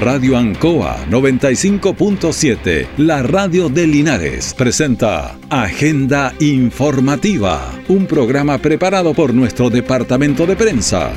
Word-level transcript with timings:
Radio 0.00 0.38
Ancoa 0.38 1.04
95.7, 1.10 2.88
la 2.96 3.22
radio 3.22 3.68
de 3.68 3.86
Linares, 3.86 4.54
presenta 4.54 5.38
Agenda 5.50 6.32
Informativa, 6.40 7.70
un 7.86 8.06
programa 8.06 8.56
preparado 8.56 9.12
por 9.12 9.34
nuestro 9.34 9.68
departamento 9.68 10.46
de 10.46 10.56
prensa. 10.56 11.12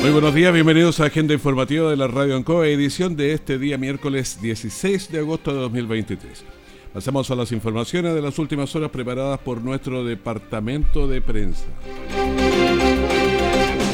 Muy 0.00 0.10
buenos 0.10 0.32
días, 0.32 0.54
bienvenidos 0.54 1.00
a 1.00 1.04
Agenda 1.04 1.34
Informativa 1.34 1.90
de 1.90 1.98
la 1.98 2.08
Radio 2.08 2.36
Ancoa, 2.36 2.68
edición 2.68 3.16
de 3.16 3.34
este 3.34 3.58
día 3.58 3.76
miércoles 3.76 4.38
16 4.40 5.12
de 5.12 5.18
agosto 5.18 5.52
de 5.52 5.60
2023. 5.60 6.57
Pasamos 6.92 7.30
a 7.30 7.34
las 7.34 7.52
informaciones 7.52 8.14
de 8.14 8.22
las 8.22 8.38
últimas 8.38 8.74
horas 8.74 8.90
preparadas 8.90 9.38
por 9.40 9.62
nuestro 9.62 10.04
departamento 10.04 11.06
de 11.06 11.20
prensa. 11.20 11.66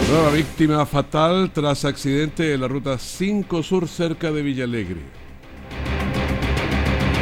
Nueva 0.09 0.31
víctima 0.31 0.87
fatal 0.87 1.51
tras 1.53 1.85
accidente 1.85 2.55
en 2.55 2.61
la 2.61 2.69
ruta 2.69 2.99
5 2.99 3.63
Sur 3.63 3.89
cerca 3.89 4.31
de 4.31 4.43
Villalegre. 4.43 5.01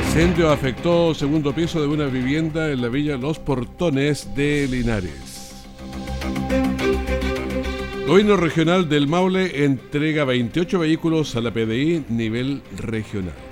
Incendio 0.04 0.50
afectó 0.50 1.14
segundo 1.14 1.54
piso 1.54 1.80
de 1.80 1.86
una 1.86 2.04
vivienda 2.04 2.70
en 2.70 2.82
la 2.82 2.88
villa 2.88 3.16
Los 3.16 3.38
Portones 3.38 4.34
de 4.34 4.68
Linares. 4.70 5.64
Gobierno 8.06 8.36
Regional 8.36 8.90
del 8.90 9.06
Maule 9.08 9.64
entrega 9.64 10.26
28 10.26 10.78
vehículos 10.80 11.34
a 11.34 11.40
la 11.40 11.50
PDI 11.50 12.04
nivel 12.10 12.60
regional. 12.76 13.51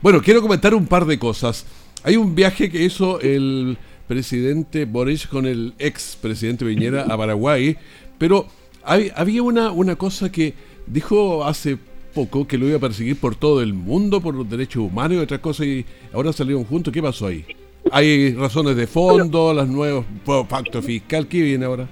bueno, 0.00 0.22
quiero 0.22 0.40
comentar 0.40 0.72
un 0.74 0.86
par 0.86 1.04
de 1.04 1.18
cosas. 1.18 1.66
Hay 2.06 2.16
un 2.16 2.36
viaje 2.36 2.70
que 2.70 2.84
hizo 2.84 3.20
el 3.20 3.76
presidente 4.06 4.84
Boric 4.84 5.28
con 5.28 5.44
el 5.44 5.74
ex 5.80 6.16
presidente 6.22 6.64
Viñera 6.64 7.02
a 7.02 7.16
Paraguay, 7.18 7.76
pero 8.16 8.46
hay- 8.84 9.10
había 9.16 9.42
una, 9.42 9.72
una 9.72 9.96
cosa 9.96 10.30
que 10.30 10.54
dijo 10.86 11.44
hace 11.44 11.76
poco 12.14 12.46
que 12.46 12.58
lo 12.58 12.68
iba 12.68 12.76
a 12.76 12.80
perseguir 12.80 13.16
por 13.16 13.34
todo 13.34 13.60
el 13.60 13.74
mundo, 13.74 14.20
por 14.20 14.36
los 14.36 14.48
derechos 14.48 14.84
humanos 14.84 15.18
y 15.18 15.20
otras 15.20 15.40
cosas, 15.40 15.66
y 15.66 15.84
ahora 16.12 16.32
salieron 16.32 16.62
juntos. 16.64 16.94
¿Qué 16.94 17.02
pasó 17.02 17.26
ahí? 17.26 17.44
¿Hay 17.90 18.34
razones 18.34 18.76
de 18.76 18.86
fondo, 18.86 19.52
las 19.52 19.66
nuevos 19.66 20.04
pacto 20.48 20.80
fiscal? 20.82 21.26
¿Qué 21.26 21.42
viene 21.42 21.64
ahora? 21.64 21.88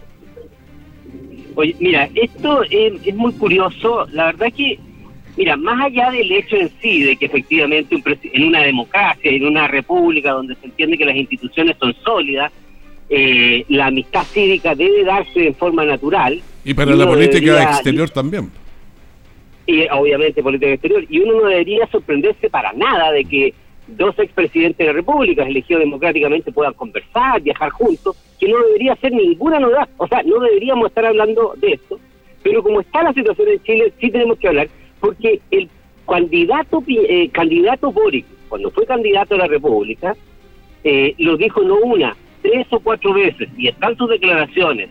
Oye, 1.56 1.75
mira, 1.81 2.08
esto 2.14 2.62
es, 2.70 2.92
es 3.04 3.14
muy 3.16 3.32
curioso. 3.32 4.06
La 4.12 4.26
verdad 4.26 4.46
que, 4.56 4.78
mira, 5.37 5.56
más 5.56 5.87
allá 5.87 6.11
del 6.11 6.31
hecho 6.33 6.56
en 6.56 6.71
sí 6.81 7.03
de 7.03 7.17
que 7.17 7.27
efectivamente 7.27 7.95
un 7.95 8.03
en 8.33 8.45
una 8.45 8.62
democracia, 8.62 9.31
en 9.31 9.45
una 9.47 9.67
república 9.69 10.33
donde 10.33 10.55
se 10.56 10.67
entiende 10.67 10.99
que 10.99 11.05
las 11.05 11.17
instituciones 11.17 11.77
son 11.78 11.95
sólidas, 12.05 12.53
eh, 13.09 13.65
la 13.69 13.87
amistad 13.87 14.25
cívica 14.25 14.75
debe 14.75 15.05
darse 15.05 15.41
de 15.41 15.53
forma 15.53 15.84
natural. 15.84 16.41
Y 16.65 16.73
para 16.75 16.94
la 16.94 17.06
política 17.06 17.53
debería- 17.53 17.71
exterior 17.71 18.11
también. 18.11 18.50
y 19.67 19.87
obviamente 19.91 20.43
política 20.43 20.73
exterior, 20.73 21.05
y 21.09 21.21
uno 21.21 21.41
no 21.41 21.49
debería 21.49 21.87
sorprenderse 21.87 22.50
para 22.50 22.73
nada 22.75 23.11
de 23.12 23.25
que 23.25 23.55
dos 23.87 24.19
expresidentes 24.19 24.78
de 24.78 24.84
la 24.87 24.93
República 24.93 25.43
elegidos 25.43 25.81
democráticamente 25.81 26.53
puedan 26.53 26.75
conversar, 26.75 27.41
viajar 27.41 27.71
juntos, 27.71 28.15
que 28.39 28.49
no 28.49 28.59
debería 28.67 28.94
ser 28.97 29.12
ninguna 29.12 29.59
novedad, 29.61 29.89
o 29.97 30.06
sea, 30.06 30.23
no 30.23 30.39
deberíamos 30.41 30.89
estar 30.89 31.06
hablando 31.06 31.55
de 31.56 31.73
esto, 31.73 31.99
pero 32.43 32.62
como 32.62 32.81
está 32.81 33.03
la 33.05 33.12
situación 33.15 33.49
en 33.49 33.62
Chile, 33.62 33.93
sí 34.00 34.11
tenemos 34.11 34.39
que 34.39 34.49
hablar, 34.49 34.69
porque 35.04 35.38
el 35.50 35.69
candidato, 36.09 36.82
eh, 36.88 37.28
candidato 37.28 37.92
Boric, 37.92 38.25
cuando 38.48 38.70
fue 38.70 38.87
candidato 38.87 39.34
a 39.34 39.38
la 39.38 39.47
República, 39.47 40.16
eh, 40.82 41.15
lo 41.19 41.37
dijo 41.37 41.62
no 41.62 41.76
una, 41.76 42.16
tres 42.41 42.66
o 42.70 42.81
cuatro 42.81 43.12
veces, 43.12 43.50
y 43.59 43.69
están 43.69 43.98
sus 43.98 44.09
declaraciones, 44.09 44.88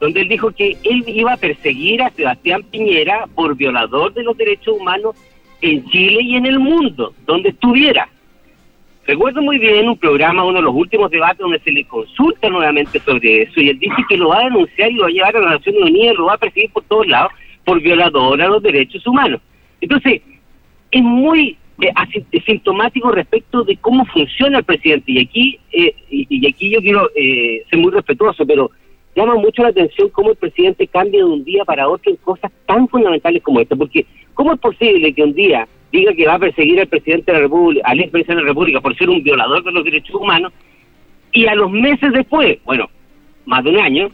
donde 0.00 0.20
él 0.20 0.28
dijo 0.28 0.50
que 0.50 0.76
él 0.82 1.02
iba 1.06 1.32
a 1.32 1.38
perseguir 1.38 2.02
a 2.02 2.10
Sebastián 2.10 2.62
Piñera 2.64 3.26
por 3.34 3.56
violador 3.56 4.12
de 4.12 4.22
los 4.22 4.36
derechos 4.36 4.78
humanos 4.78 5.16
en 5.62 5.82
Chile 5.86 6.20
y 6.20 6.36
en 6.36 6.44
el 6.44 6.58
mundo, 6.58 7.14
donde 7.24 7.48
estuviera. 7.48 8.06
Recuerdo 9.06 9.40
muy 9.40 9.58
bien 9.58 9.88
un 9.88 9.96
programa, 9.96 10.44
uno 10.44 10.58
de 10.58 10.62
los 10.64 10.74
últimos 10.74 11.10
debates 11.10 11.38
donde 11.38 11.60
se 11.60 11.72
le 11.72 11.86
consulta 11.86 12.50
nuevamente 12.50 13.00
sobre 13.00 13.42
eso 13.42 13.60
y 13.62 13.70
él 13.70 13.78
dice 13.78 13.96
que 14.10 14.18
lo 14.18 14.28
va 14.28 14.40
a 14.40 14.44
denunciar 14.44 14.90
y 14.90 14.94
lo 14.94 15.04
va 15.04 15.08
a 15.08 15.12
llevar 15.12 15.36
a 15.36 15.40
las 15.40 15.52
Naciones 15.52 15.82
Unidas, 15.82 16.16
lo 16.16 16.26
va 16.26 16.34
a 16.34 16.38
perseguir 16.38 16.70
por 16.70 16.82
todos 16.84 17.06
lados 17.06 17.32
por 17.64 17.80
violador 17.80 18.40
a 18.42 18.48
los 18.48 18.62
derechos 18.62 19.06
humanos. 19.06 19.40
Entonces, 19.80 20.22
es 20.90 21.02
muy 21.02 21.56
eh, 21.80 21.90
asi- 21.96 22.24
sintomático 22.46 23.10
respecto 23.10 23.64
de 23.64 23.76
cómo 23.76 24.04
funciona 24.06 24.58
el 24.58 24.64
presidente. 24.64 25.10
Y 25.12 25.18
aquí, 25.20 25.58
eh, 25.72 25.94
y, 26.10 26.26
y 26.28 26.46
aquí 26.46 26.70
yo 26.70 26.80
quiero 26.80 27.10
eh, 27.16 27.64
ser 27.68 27.78
muy 27.78 27.90
respetuoso, 27.92 28.46
pero 28.46 28.70
llama 29.16 29.34
mucho 29.36 29.62
la 29.62 29.68
atención 29.68 30.08
cómo 30.10 30.30
el 30.30 30.36
presidente 30.36 30.86
cambia 30.86 31.20
de 31.20 31.30
un 31.30 31.44
día 31.44 31.64
para 31.64 31.88
otro 31.88 32.10
en 32.10 32.16
cosas 32.18 32.50
tan 32.66 32.88
fundamentales 32.88 33.42
como 33.42 33.60
esta. 33.60 33.76
Porque, 33.76 34.06
¿cómo 34.34 34.52
es 34.52 34.60
posible 34.60 35.12
que 35.12 35.22
un 35.22 35.34
día 35.34 35.66
diga 35.92 36.12
que 36.12 36.26
va 36.26 36.34
a 36.34 36.38
perseguir 36.38 36.80
al 36.80 36.88
presidente 36.88 37.30
de 37.30 37.38
la 37.38 37.44
República, 37.44 37.86
al 37.88 38.00
expresidente 38.00 38.36
de 38.36 38.42
la 38.42 38.48
República 38.48 38.80
por 38.80 38.96
ser 38.96 39.08
un 39.10 39.22
violador 39.22 39.62
de 39.62 39.72
los 39.72 39.84
derechos 39.84 40.14
humanos, 40.16 40.52
y 41.32 41.46
a 41.46 41.54
los 41.54 41.70
meses 41.70 42.12
después, 42.12 42.58
bueno, 42.64 42.88
más 43.46 43.62
de 43.64 43.70
un 43.70 43.78
año, 43.78 44.08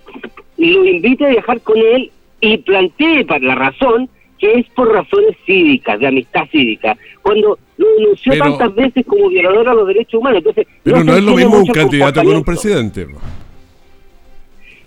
lo 0.57 0.85
invite 0.85 1.27
a 1.27 1.31
viajar 1.31 1.61
con 1.63 1.79
él 1.79 2.11
y 2.41 2.59
plantee 2.59 3.25
para 3.25 3.45
la 3.45 3.55
razón 3.55 4.09
que 4.41 4.53
es 4.55 4.67
por 4.71 4.91
razones 4.91 5.37
cívicas, 5.45 6.01
de 6.01 6.07
amistad 6.07 6.49
cívica, 6.51 6.97
cuando 7.23 7.59
lo 7.77 7.87
denunció 7.99 8.33
Pero- 8.33 8.45
tantas 8.45 8.75
veces 8.75 9.07
como 9.07 9.29
violador 9.29 9.69
a 9.69 9.75
los 9.75 9.87
derechos 9.87 10.15
humanos. 10.15 10.39
Entonces, 10.39 10.67
Pero 10.83 11.05
no, 11.05 11.15
es 11.15 11.23
lo 11.23 11.37
mismo 11.37 11.59
un 11.59 11.67
candidato 11.67 12.25
con 12.25 12.37
un 12.37 12.45
presidente. 12.45 13.07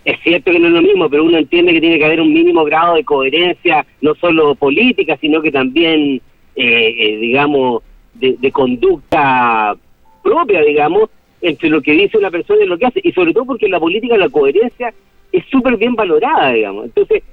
Es 0.03 0.19
cierto 0.21 0.51
que 0.51 0.59
no 0.59 0.67
es 0.67 0.73
lo 0.73 0.81
mismo, 0.81 1.09
pero 1.09 1.23
uno 1.23 1.38
entiende 1.38 1.71
que 1.71 1.79
tiene 1.79 1.97
que 1.97 2.05
haber 2.05 2.19
un 2.19 2.33
mínimo 2.33 2.65
grado 2.65 2.95
de 2.95 3.05
coherencia, 3.05 3.85
no 4.01 4.15
solo 4.15 4.53
política, 4.55 5.17
sino 5.21 5.41
que 5.41 5.51
también, 5.51 6.21
eh, 6.55 6.95
eh, 6.97 7.17
digamos, 7.17 7.83
de, 8.15 8.35
de 8.38 8.51
conducta 8.51 9.75
propia, 10.21 10.61
digamos, 10.61 11.09
entre 11.41 11.69
lo 11.69 11.81
que 11.81 11.94
dice 11.94 12.17
una 12.17 12.31
persona 12.31 12.63
y 12.63 12.67
lo 12.67 12.77
que 12.77 12.85
hace, 12.88 13.01
y 13.03 13.11
sobre 13.13 13.33
todo 13.33 13.45
porque 13.45 13.65
en 13.65 13.71
la 13.71 13.79
política 13.79 14.17
la 14.17 14.29
coherencia 14.29 14.94
es 15.31 15.45
súper 15.50 15.77
bien 15.77 15.95
valorada, 15.95 16.51
digamos. 16.51 16.85
Entonces, 16.85 17.23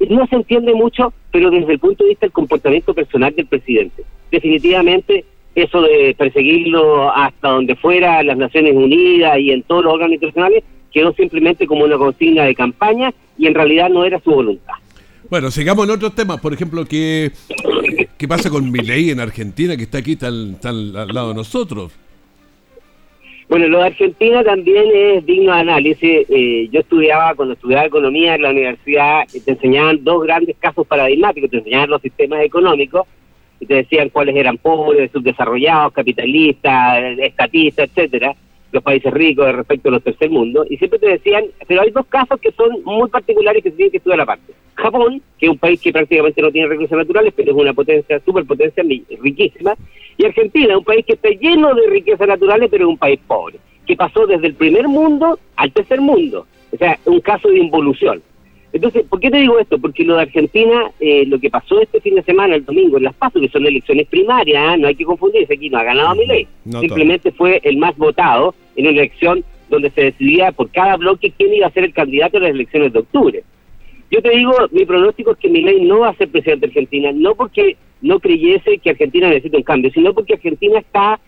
no 0.00 0.26
se 0.26 0.36
entiende 0.36 0.74
mucho, 0.74 1.12
pero 1.32 1.50
desde 1.50 1.72
el 1.72 1.78
punto 1.78 2.04
de 2.04 2.10
vista 2.10 2.26
del 2.26 2.32
comportamiento 2.32 2.94
personal 2.94 3.34
del 3.34 3.46
presidente. 3.46 4.04
Definitivamente, 4.30 5.24
eso 5.54 5.82
de 5.82 6.14
perseguirlo 6.18 7.10
hasta 7.10 7.48
donde 7.48 7.76
fuera, 7.76 8.22
las 8.22 8.36
Naciones 8.36 8.74
Unidas 8.74 9.38
y 9.38 9.50
en 9.50 9.62
todos 9.62 9.84
los 9.84 9.94
órganos 9.94 10.14
internacionales, 10.14 10.64
quedó 10.92 11.12
simplemente 11.14 11.66
como 11.66 11.84
una 11.84 11.96
consigna 11.96 12.44
de 12.44 12.54
campaña 12.54 13.12
y 13.38 13.46
en 13.46 13.54
realidad 13.54 13.88
no 13.88 14.04
era 14.04 14.20
su 14.20 14.30
voluntad. 14.30 14.74
Bueno, 15.28 15.50
sigamos 15.50 15.86
en 15.86 15.90
otros 15.90 16.14
temas. 16.14 16.40
Por 16.40 16.52
ejemplo, 16.52 16.84
¿qué, 16.84 17.32
qué 18.16 18.28
pasa 18.28 18.48
con 18.48 18.70
mi 18.70 18.78
ley 18.78 19.10
en 19.10 19.20
Argentina 19.20 19.76
que 19.76 19.82
está 19.82 19.98
aquí 19.98 20.16
tan, 20.16 20.60
tan 20.60 20.96
al 20.96 21.08
lado 21.08 21.28
de 21.30 21.34
nosotros? 21.34 21.92
Bueno, 23.48 23.68
lo 23.68 23.78
de 23.78 23.86
Argentina 23.86 24.42
también 24.42 24.86
es 24.92 25.24
digno 25.24 25.54
de 25.54 25.60
análisis. 25.60 26.26
Eh, 26.28 26.68
yo 26.72 26.80
estudiaba, 26.80 27.34
cuando 27.34 27.54
estudiaba 27.54 27.86
economía 27.86 28.34
en 28.34 28.42
la 28.42 28.50
universidad, 28.50 29.24
te 29.28 29.50
enseñaban 29.50 30.02
dos 30.02 30.24
grandes 30.24 30.56
casos 30.58 30.84
paradigmáticos, 30.86 31.50
te 31.50 31.58
enseñaban 31.58 31.90
los 31.90 32.02
sistemas 32.02 32.40
económicos 32.42 33.06
y 33.60 33.66
te 33.66 33.74
decían 33.74 34.08
cuáles 34.08 34.34
eran 34.34 34.58
pobres, 34.58 35.12
subdesarrollados, 35.12 35.92
capitalistas, 35.92 37.18
estatistas, 37.18 37.88
etcétera, 37.88 38.34
los 38.76 38.84
países 38.84 39.12
ricos 39.12 39.52
respecto 39.52 39.88
a 39.88 39.92
los 39.92 40.02
tercer 40.02 40.30
mundo, 40.30 40.64
y 40.68 40.76
siempre 40.76 40.98
te 40.98 41.08
decían, 41.08 41.44
pero 41.66 41.82
hay 41.82 41.90
dos 41.90 42.06
casos 42.06 42.38
que 42.40 42.52
son 42.52 42.82
muy 42.84 43.08
particulares 43.08 43.62
que 43.62 43.70
tienen 43.70 43.90
que 43.90 43.96
estudiar 43.96 44.20
aparte. 44.20 44.52
Japón, 44.74 45.22
que 45.38 45.46
es 45.46 45.52
un 45.52 45.58
país 45.58 45.80
que 45.80 45.92
prácticamente 45.92 46.42
no 46.42 46.52
tiene 46.52 46.68
recursos 46.68 46.96
naturales, 46.96 47.32
pero 47.34 47.52
es 47.52 47.56
una 47.56 47.72
potencia, 47.72 48.20
superpotencia 48.20 48.84
riquísima, 49.20 49.74
y 50.18 50.24
Argentina, 50.24 50.78
un 50.78 50.84
país 50.84 51.04
que 51.06 51.14
está 51.14 51.30
lleno 51.30 51.74
de 51.74 51.88
riquezas 51.88 52.28
naturales, 52.28 52.68
pero 52.70 52.84
es 52.84 52.90
un 52.90 52.98
país 52.98 53.18
pobre, 53.26 53.58
que 53.86 53.96
pasó 53.96 54.26
desde 54.26 54.46
el 54.46 54.54
primer 54.54 54.86
mundo 54.88 55.38
al 55.56 55.72
tercer 55.72 56.00
mundo. 56.00 56.46
O 56.72 56.76
sea, 56.76 56.98
un 57.06 57.20
caso 57.20 57.48
de 57.48 57.58
involución. 57.58 58.22
Entonces, 58.76 59.04
¿por 59.08 59.20
qué 59.20 59.30
te 59.30 59.38
digo 59.38 59.58
esto? 59.58 59.78
Porque 59.78 60.04
lo 60.04 60.16
de 60.16 60.22
Argentina, 60.22 60.90
eh, 61.00 61.24
lo 61.24 61.38
que 61.38 61.48
pasó 61.48 61.80
este 61.80 61.98
fin 61.98 62.14
de 62.14 62.22
semana, 62.22 62.56
el 62.56 62.64
domingo, 62.66 62.98
en 62.98 63.04
las 63.04 63.14
PASO, 63.14 63.40
que 63.40 63.48
son 63.48 63.64
elecciones 63.64 64.06
primarias, 64.06 64.74
¿eh? 64.74 64.78
no 64.78 64.88
hay 64.88 64.94
que 64.94 65.06
confundirse, 65.06 65.54
aquí 65.54 65.70
no 65.70 65.78
ha 65.78 65.82
ganado 65.82 66.14
mi 66.14 66.26
ley. 66.26 66.46
Simplemente 66.80 67.32
fue 67.32 67.58
el 67.64 67.78
más 67.78 67.96
votado 67.96 68.54
en 68.76 68.86
una 68.86 68.98
elección 68.98 69.42
donde 69.70 69.88
se 69.92 70.02
decidía 70.02 70.52
por 70.52 70.70
cada 70.70 70.98
bloque 70.98 71.32
quién 71.38 71.54
iba 71.54 71.66
a 71.66 71.70
ser 71.70 71.84
el 71.84 71.94
candidato 71.94 72.36
en 72.36 72.42
las 72.42 72.52
elecciones 72.52 72.92
de 72.92 72.98
octubre. 72.98 73.44
Yo 74.10 74.20
te 74.20 74.28
digo, 74.28 74.52
mi 74.72 74.84
pronóstico 74.84 75.32
es 75.32 75.38
que 75.38 75.48
mi 75.48 75.62
ley 75.62 75.80
no 75.80 76.00
va 76.00 76.10
a 76.10 76.16
ser 76.16 76.28
presidente 76.28 76.66
de 76.66 76.72
Argentina, 76.72 77.12
no 77.14 77.34
porque 77.34 77.78
no 78.02 78.20
creyese 78.20 78.76
que 78.76 78.90
Argentina 78.90 79.30
necesita 79.30 79.56
un 79.56 79.62
cambio, 79.62 79.90
sino 79.90 80.12
porque 80.12 80.34
Argentina 80.34 80.80
está, 80.80 81.18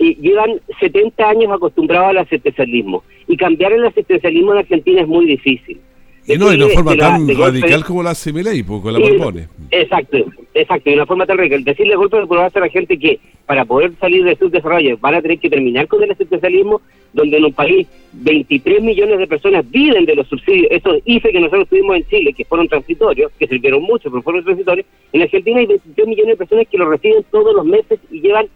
eh, 0.00 0.16
llevan 0.20 0.60
70 0.80 1.28
años 1.28 1.52
acostumbrados 1.52 2.08
al 2.08 2.18
asistencialismo, 2.18 3.04
y 3.28 3.36
cambiar 3.36 3.72
el 3.72 3.86
asistencialismo 3.86 4.52
en 4.52 4.58
Argentina 4.58 5.00
es 5.00 5.06
muy 5.06 5.26
difícil. 5.26 5.78
Y 6.28 6.36
no, 6.36 6.50
de 6.50 6.68
forma 6.74 6.94
tan 6.96 7.26
radical 7.26 7.84
como 7.84 8.02
la 8.02 8.10
hace 8.10 8.30
y 8.30 8.62
porque 8.62 8.92
la 8.92 8.98
propone. 8.98 9.48
Exacto, 9.70 10.18
exacto, 10.52 10.90
de 10.90 10.96
una 10.96 11.06
forma 11.06 11.24
tan 11.24 11.38
radical. 11.38 11.64
Decirle 11.64 11.96
golpe 11.96 12.18
de 12.18 12.22
a 12.22 12.60
la 12.60 12.68
gente 12.68 12.98
que 12.98 13.18
para 13.46 13.64
poder 13.64 13.92
salir 13.98 14.24
de 14.24 14.36
sus 14.36 14.52
desarrollos 14.52 15.00
van 15.00 15.14
a 15.14 15.22
tener 15.22 15.38
que 15.38 15.48
terminar 15.48 15.88
con 15.88 16.02
el 16.02 16.10
asistencialismo, 16.10 16.82
donde 17.14 17.38
en 17.38 17.46
un 17.46 17.52
país 17.54 17.86
23 18.12 18.82
millones 18.82 19.18
de 19.18 19.26
personas 19.26 19.68
viven 19.70 20.04
de 20.04 20.16
los 20.16 20.28
subsidios, 20.28 20.70
esos 20.70 20.98
IFE 21.06 21.32
que 21.32 21.40
nosotros 21.40 21.68
tuvimos 21.68 21.96
en 21.96 22.06
Chile, 22.08 22.34
que 22.34 22.44
fueron 22.44 22.68
transitorios, 22.68 23.32
que 23.38 23.46
sirvieron 23.46 23.82
mucho, 23.82 24.10
pero 24.10 24.22
fueron 24.22 24.44
transitorios, 24.44 24.86
en 25.12 25.22
Argentina 25.22 25.60
hay 25.60 25.66
23 25.66 26.08
millones 26.08 26.32
de 26.32 26.36
personas 26.36 26.66
que 26.70 26.76
lo 26.76 26.90
reciben 26.90 27.24
todos 27.30 27.54
los 27.54 27.64
meses 27.64 27.98
y 28.10 28.20
llevan 28.20 28.46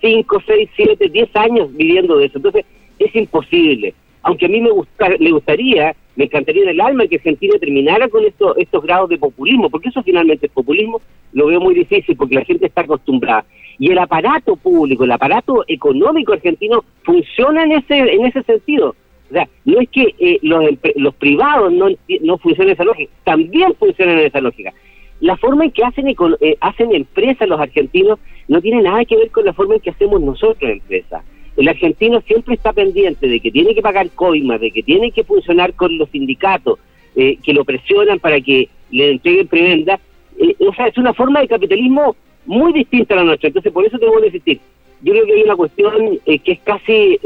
5, 0.00 0.42
6, 0.46 0.70
7, 0.76 1.08
10 1.08 1.36
años 1.36 1.76
viviendo 1.76 2.18
de 2.18 2.26
eso. 2.26 2.38
Entonces, 2.38 2.64
es 2.98 3.14
imposible. 3.16 3.94
Aunque 4.26 4.46
a 4.46 4.48
mí 4.48 4.60
me, 4.60 4.70
gusta, 4.70 5.08
gustaría 5.30 5.94
me 6.16 6.24
encantaría 6.24 6.64
en 6.64 6.70
el 6.70 6.80
alma 6.80 7.06
que 7.06 7.16
Argentina 7.16 7.54
terminara 7.60 8.08
con 8.08 8.24
estos 8.24 8.82
grados 8.82 9.08
de 9.08 9.18
populismo, 9.18 9.70
porque 9.70 9.90
eso 9.90 10.02
finalmente 10.02 10.46
es 10.46 10.52
populismo, 10.52 11.00
lo 11.32 11.46
veo 11.46 11.60
muy 11.60 11.74
difícil 11.74 12.16
porque 12.16 12.34
la 12.34 12.44
gente 12.44 12.66
está 12.66 12.80
acostumbrada. 12.80 13.44
Y 13.78 13.92
el 13.92 13.98
aparato 13.98 14.56
público, 14.56 15.04
el 15.04 15.12
aparato 15.12 15.64
económico 15.68 16.32
argentino 16.32 16.82
funciona 17.04 17.62
en 17.64 17.72
ese 17.72 17.98
en 17.98 18.26
ese 18.26 18.42
sentido. 18.42 18.96
O 19.30 19.32
sea, 19.32 19.48
no 19.64 19.78
es 19.78 19.88
que 19.90 20.14
eh, 20.18 20.38
los, 20.42 20.64
los 20.96 21.14
privados 21.14 21.72
no, 21.72 21.86
no 22.22 22.38
funcionen 22.38 22.70
en 22.70 22.74
esa 22.74 22.84
lógica, 22.84 23.12
también 23.22 23.74
funcionan 23.74 24.18
en 24.18 24.26
esa 24.26 24.40
lógica. 24.40 24.72
La 25.20 25.36
forma 25.36 25.64
en 25.64 25.70
que 25.70 25.84
hacen, 25.84 26.08
eh, 26.08 26.56
hacen 26.60 26.94
empresas 26.94 27.48
los 27.48 27.60
argentinos 27.60 28.18
no 28.48 28.60
tiene 28.60 28.82
nada 28.82 29.04
que 29.04 29.16
ver 29.16 29.30
con 29.30 29.44
la 29.44 29.52
forma 29.52 29.74
en 29.74 29.80
que 29.80 29.90
hacemos 29.90 30.20
nosotros 30.20 30.68
empresas 30.68 31.22
el 31.56 31.68
argentino 31.68 32.20
siempre 32.20 32.54
está 32.54 32.72
pendiente 32.72 33.28
de 33.28 33.40
que 33.40 33.50
tiene 33.50 33.74
que 33.74 33.82
pagar 33.82 34.10
coimas, 34.10 34.60
de 34.60 34.70
que 34.70 34.82
tiene 34.82 35.10
que 35.10 35.24
funcionar 35.24 35.72
con 35.74 35.96
los 35.96 36.10
sindicatos, 36.10 36.78
eh, 37.14 37.38
que 37.42 37.54
lo 37.54 37.64
presionan 37.64 38.18
para 38.18 38.40
que 38.40 38.68
le 38.90 39.12
entreguen 39.12 39.48
prebenda. 39.48 39.98
Eh, 40.38 40.54
o 40.58 40.74
sea, 40.74 40.88
es 40.88 40.98
una 40.98 41.14
forma 41.14 41.40
de 41.40 41.48
capitalismo 41.48 42.14
muy 42.44 42.72
distinta 42.72 43.14
a 43.14 43.18
la 43.18 43.24
nuestra. 43.24 43.48
Entonces, 43.48 43.72
por 43.72 43.86
eso 43.86 43.98
tengo 43.98 44.20
que 44.20 44.26
insistir. 44.26 44.60
Yo 45.06 45.12
creo 45.12 45.24
que 45.24 45.34
hay 45.34 45.42
una 45.42 45.56
cuestión 45.56 46.20
eh, 46.26 46.38
que 46.40 46.52
es 46.52 46.60
casi 46.60 47.18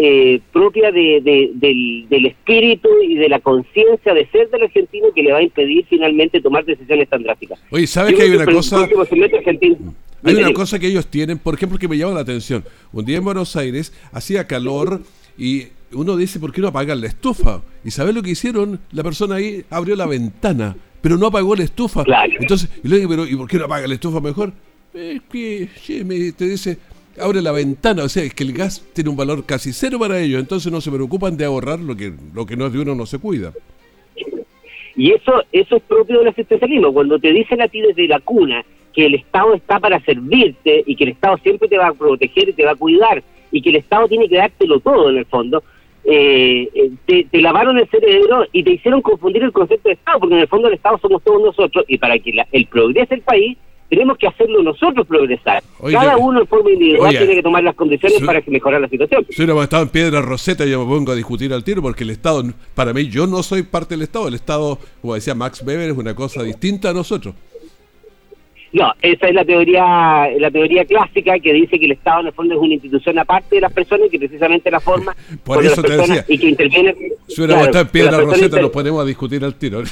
propia 0.53 0.93
de, 0.93 1.21
del, 1.55 2.27
espíritu 2.27 2.89
y 3.03 3.15
de 3.17 3.29
la 3.29 3.41
conciencia 3.41 4.13
de 4.13 4.27
ser 4.27 4.51
del 4.51 4.65
argentino 4.65 5.09
que 5.15 5.23
le 5.23 5.33
va 5.33 5.39
a 5.39 5.43
impedir 5.43 5.87
finalmente 5.89 6.41
tomar 6.43 6.65
decisiones 6.65 7.09
tan 7.09 7.23
drásticas. 7.23 7.59
Oye, 7.71 7.87
¿sabes 7.87 8.15
que 8.15 8.23
hay 8.23 8.31
una 8.31 8.45
cosa? 8.45 8.87
Hay 10.23 10.35
una 10.35 10.53
cosa 10.53 10.79
que 10.79 10.87
ellos 10.87 11.07
tienen, 11.07 11.39
por 11.39 11.55
ejemplo, 11.55 11.79
que 11.79 11.89
me 11.89 11.97
llama 11.97 12.15
la 12.15 12.21
atención. 12.21 12.65
Un 12.93 13.05
día 13.05 13.19
en 13.19 13.25
Buenos 13.25 13.57
Aires 13.57 13.93
hacía 14.13 14.47
calor 14.47 15.01
y 15.39 15.69
uno 15.93 16.17
dice, 16.17 16.39
¿por 16.39 16.53
qué 16.53 16.61
no 16.61 16.69
apagan 16.69 17.01
la 17.01 17.07
estufa? 17.07 17.63
¿Y 17.85 17.91
sabes 17.91 18.15
lo 18.15 18.23
que 18.23 18.31
hicieron? 18.31 18.81
La 18.93 19.03
persona 19.03 19.37
ahí 19.37 19.65
abrió 19.71 19.97
la 19.97 20.07
ventana, 20.07 20.77
pero 21.01 21.17
no 21.17 21.27
apagó 21.27 21.57
la 21.57 21.65
estufa. 21.65 22.05
Entonces, 22.39 22.71
y 22.85 22.89
le 22.89 22.99
digo, 22.99 23.11
pero 23.11 23.27
¿y 23.27 23.35
por 23.37 23.49
qué 23.49 23.59
no 23.59 23.65
apaga 23.65 23.87
la 23.87 23.95
estufa 23.95 24.21
mejor? 24.21 24.53
Es 24.93 25.23
que, 25.31 26.05
me, 26.05 26.33
te 26.33 26.47
dice, 26.47 26.79
abre 27.21 27.43
la 27.43 27.53
ventana, 27.53 28.05
o 28.05 28.09
sea, 28.09 28.23
es 28.23 28.35
que 28.35 28.45
el 28.45 28.53
gas 28.53 28.85
tiene 28.93 29.11
un 29.11 29.17
valor 29.17 29.45
casi 29.45 29.73
cero 29.73 29.99
para 29.99 30.21
ellos, 30.21 30.41
entonces 30.41 30.71
no 30.73 30.81
se 30.81 30.91
preocupan 30.91 31.37
de 31.37 31.45
ahorrar 31.45 31.79
lo 31.79 31.97
que, 31.97 32.13
lo 32.35 32.47
que 32.47 32.57
no 32.57 32.67
es 32.67 32.73
de 32.73 32.81
uno, 32.81 32.95
no 32.95 33.07
se 33.07 33.19
cuida. 33.19 33.53
Y 34.97 35.13
eso, 35.13 35.43
eso 35.53 35.77
es 35.77 35.83
propio 35.83 36.19
del 36.19 36.29
asistencialismo, 36.29 36.93
cuando 36.93 37.19
te 37.19 37.33
dicen 37.33 37.63
a 37.63 37.69
ti 37.69 37.81
desde 37.81 38.09
la 38.09 38.21
cuna, 38.21 38.65
que 38.93 39.07
el 39.07 39.15
Estado 39.15 39.55
está 39.55 39.79
para 39.79 40.01
servirte 40.01 40.83
y 40.85 40.97
que 40.97 41.05
el 41.05 41.11
Estado 41.11 41.39
siempre 41.39 41.69
te 41.69 41.79
va 41.79 41.89
a 41.89 41.95
proteger 41.95 42.49
y 42.49 42.53
te 42.53 42.65
va 42.65 42.73
a 42.73 42.77
cuidar 42.77 43.23
y 43.53 43.63
que 43.63 43.71
el 43.71 43.77
Estado 43.77 44.09
tiene 44.09 44.29
que 44.29 44.37
dártelo 44.37 44.81
todo 44.81 45.11
en 45.11 45.19
el 45.19 45.27
fondo, 45.27 45.63
eh, 46.05 46.69
eh, 46.75 47.25
te, 47.31 47.41
lavaron 47.41 47.79
el 47.79 47.89
cerebro 47.89 48.47
y 48.53 48.63
te 48.63 48.73
hicieron 48.73 49.03
confundir 49.03 49.43
el 49.43 49.53
concepto 49.53 49.89
de 49.89 49.95
Estado, 49.95 50.21
porque 50.21 50.35
en 50.35 50.41
el 50.41 50.49
fondo 50.49 50.69
el 50.69 50.75
Estado 50.75 50.99
somos 50.99 51.23
todos 51.23 51.43
nosotros 51.43 51.85
y 51.89 51.99
para 51.99 52.19
que 52.19 52.33
el 52.53 52.67
progrese 52.67 53.15
el 53.15 53.23
país 53.23 53.59
tenemos 53.91 54.17
que 54.17 54.29
hacerlo 54.29 54.63
nosotros 54.63 55.07
progresar. 55.07 55.63
Cada 55.93 56.17
uno 56.17 56.41
en 56.41 56.47
forma 56.47 56.71
individual 56.71 57.11
tiene 57.11 57.35
que 57.35 57.43
tomar 57.43 57.65
las 57.65 57.75
condiciones 57.75 58.23
para 58.23 58.41
que 58.41 58.51
mejorar 58.51 58.81
la 58.81 58.89
situación. 58.89 59.27
Si 59.29 59.37
hubiéramos 59.37 59.65
estado 59.65 59.83
en 59.83 59.89
piedra 59.89 60.23
roseta, 60.23 60.65
yo 60.65 60.85
me 60.85 60.95
pongo 60.95 61.11
a 61.11 61.17
discutir 61.17 61.53
al 61.53 61.65
tiro 61.65 61.83
porque 61.83 62.05
el 62.05 62.11
Estado, 62.11 62.45
para 62.75 62.93
mí, 62.93 63.09
yo 63.09 63.27
no 63.27 63.43
soy 63.43 63.65
parte 63.65 63.95
del 63.95 64.03
Estado. 64.03 64.29
El 64.29 64.35
Estado, 64.35 64.79
como 65.03 65.15
decía 65.15 65.35
Max 65.35 65.63
Weber, 65.67 65.91
es 65.91 65.97
una 65.97 66.15
cosa 66.15 66.45
distinta 66.45 66.91
a 66.91 66.95
nosotros. 66.95 67.35
No, 68.73 68.93
esa 69.03 69.27
es 69.27 69.35
la 69.35 69.45
teoría 69.45 70.29
la 70.39 70.51
teoría 70.53 70.85
clásica 70.85 71.37
que 71.41 71.53
dice 71.53 71.77
que 71.77 71.87
el 71.87 71.93
Estado 71.93 72.21
en 72.21 72.27
el 72.29 72.33
fondo 72.33 72.55
es 72.55 72.61
una 72.61 72.75
institución 72.75 73.19
aparte 73.19 73.57
de 73.57 73.63
las 73.63 73.73
personas 73.73 74.07
y 74.07 74.11
que 74.11 74.19
precisamente 74.21 74.71
la 74.71 74.79
forma 74.79 75.17
por 75.45 75.67
eso 75.67 75.83
te 75.83 75.97
decía 75.97 76.25
y 76.29 76.39
que 76.39 76.51
interviene 76.51 76.95
si 77.27 77.41
hubiéramos 77.41 77.67
estado 77.67 77.83
en 77.83 77.91
piedra 77.91 78.19
roseta 78.19 78.61
nos 78.61 78.71
ponemos 78.71 79.03
a 79.03 79.07
discutir 79.07 79.45
al 79.45 79.57
tiro 79.57 79.83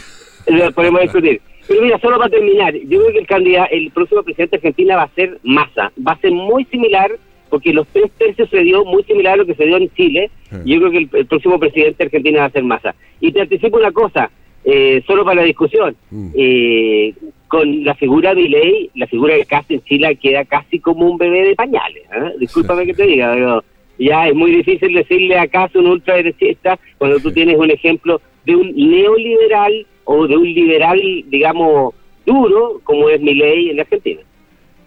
lo 0.47 0.71
podemos 0.71 1.01
discutir 1.03 1.41
pero 1.69 1.83
mira 1.83 1.99
solo 2.01 2.19
para 2.19 2.31
terminar 2.31 2.75
yo 2.75 2.99
creo 3.01 3.13
que 3.13 3.19
el 3.19 3.27
candidato 3.27 3.73
el 3.73 3.91
próximo 3.91 4.23
presidente 4.23 4.57
de 4.57 4.69
Argentina 4.69 4.97
va 4.97 5.03
a 5.03 5.15
ser 5.15 5.39
Massa 5.43 5.93
va 6.07 6.13
a 6.13 6.21
ser 6.21 6.33
muy 6.33 6.65
similar 6.65 7.13
porque 7.51 7.73
los 7.73 7.87
tres 7.89 8.11
tercios 8.19 8.49
se 8.51 8.61
dio 8.61 8.85
muy 8.85 9.03
similar 9.05 9.35
a 9.35 9.37
lo 9.37 9.47
que 9.47 9.55
se 9.55 9.65
dio 9.65 9.77
en 9.77 9.91
Chile 9.95 10.31
y 10.65 10.75
yo 10.75 10.81
creo 10.81 10.91
que 10.91 11.19
el, 11.19 11.27
próximo 11.27 11.59
presidente 11.59 11.97
de 11.99 12.05
Argentina 12.05 12.41
va 12.41 12.47
a 12.47 12.51
ser 12.51 12.65
Massa 12.65 12.95
y 13.21 13.33
te 13.33 13.41
anticipo 13.41 13.77
una 13.77 13.93
cosa 13.93 14.31
eh, 14.65 15.03
solo 15.07 15.25
para 15.25 15.43
la 15.43 15.47
discusión 15.47 15.97
mm. 16.11 16.31
eh, 16.35 17.15
con 17.49 17.85
la 17.85 17.95
figura 17.95 18.35
de 18.35 18.43
ley, 18.43 18.91
la 18.95 19.07
figura 19.07 19.35
de 19.35 19.47
Cast 19.47 19.71
en 19.71 19.83
Chile 19.83 20.17
queda 20.17 20.45
casi 20.45 20.79
como 20.79 21.07
un 21.07 21.17
bebé 21.17 21.45
de 21.45 21.55
pañales. 21.55 22.05
¿eh? 22.13 22.35
Discúlpame 22.39 22.85
que 22.85 22.95
te 22.95 23.05
diga, 23.05 23.33
pero 23.33 23.65
ya 23.99 24.29
es 24.29 24.35
muy 24.35 24.51
difícil 24.53 24.93
decirle 24.93 25.39
a 25.39 25.49
Cast 25.49 25.75
un 25.77 25.87
ultraderechista 25.87 26.79
cuando 26.99 27.19
tú 27.19 27.33
tienes 27.33 27.57
un 27.57 27.71
ejemplo 27.71 28.21
de 28.45 28.57
un 28.57 28.75
neoliberal 28.77 29.87
o 30.11 30.27
de 30.27 30.37
un 30.39 30.45
liberal, 30.55 30.99
digamos, 31.27 31.95
duro, 32.25 32.81
como 32.83 33.11
es 33.11 33.21
mi 33.21 33.35
ley 33.35 33.69
en 33.69 33.81
Argentina. 33.81 34.23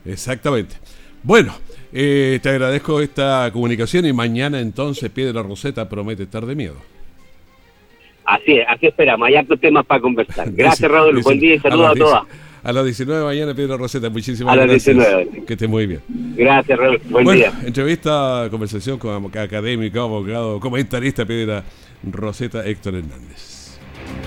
Exactamente. 0.04 0.76
Bueno, 1.22 1.54
eh, 1.94 2.40
te 2.42 2.50
agradezco 2.50 3.00
esta 3.02 3.48
comunicación 3.54 4.08
y 4.08 4.14
mañana 4.14 4.60
entonces 4.60 5.12
Piedra 5.12 5.44
Roseta 5.44 5.88
promete 5.88 6.24
estar 6.24 6.44
de 6.44 6.56
miedo. 6.56 6.76
Así 8.26 8.54
es, 8.54 8.66
así 8.68 8.88
esperamos. 8.88 9.28
Hay 9.28 9.36
otros 9.36 9.60
temas 9.60 9.86
para 9.86 10.02
conversar. 10.02 10.52
Gracias, 10.56 10.90
Raúl. 10.90 11.22
Buen 11.22 11.40
día 11.40 11.54
y 11.54 11.60
saludos 11.60 11.88
a, 11.88 11.92
a 11.92 11.96
todas. 11.96 12.24
A 12.64 12.72
las 12.74 12.86
19 12.86 13.20
de 13.20 13.26
mañana, 13.26 13.54
Pedro 13.54 13.78
Roseta, 13.78 14.10
muchísimas 14.10 14.56
gracias. 14.56 14.88
A 14.88 15.00
las 15.00 15.08
19. 15.08 15.46
Que 15.46 15.54
esté 15.54 15.68
muy 15.68 15.86
bien. 15.86 16.02
Gracias, 16.36 16.80
Raúl. 16.80 17.00
Buen 17.10 17.26
bueno, 17.26 17.38
día. 17.38 17.54
Entrevista, 17.64 18.48
conversación 18.50 18.98
con 18.98 19.26
académico, 19.38 20.00
abogado, 20.00 20.60
comentarista, 20.60 21.26
Pedro 21.26 21.62
Roseta 22.04 22.66
Héctor 22.66 22.96
Hernández. 22.96 23.51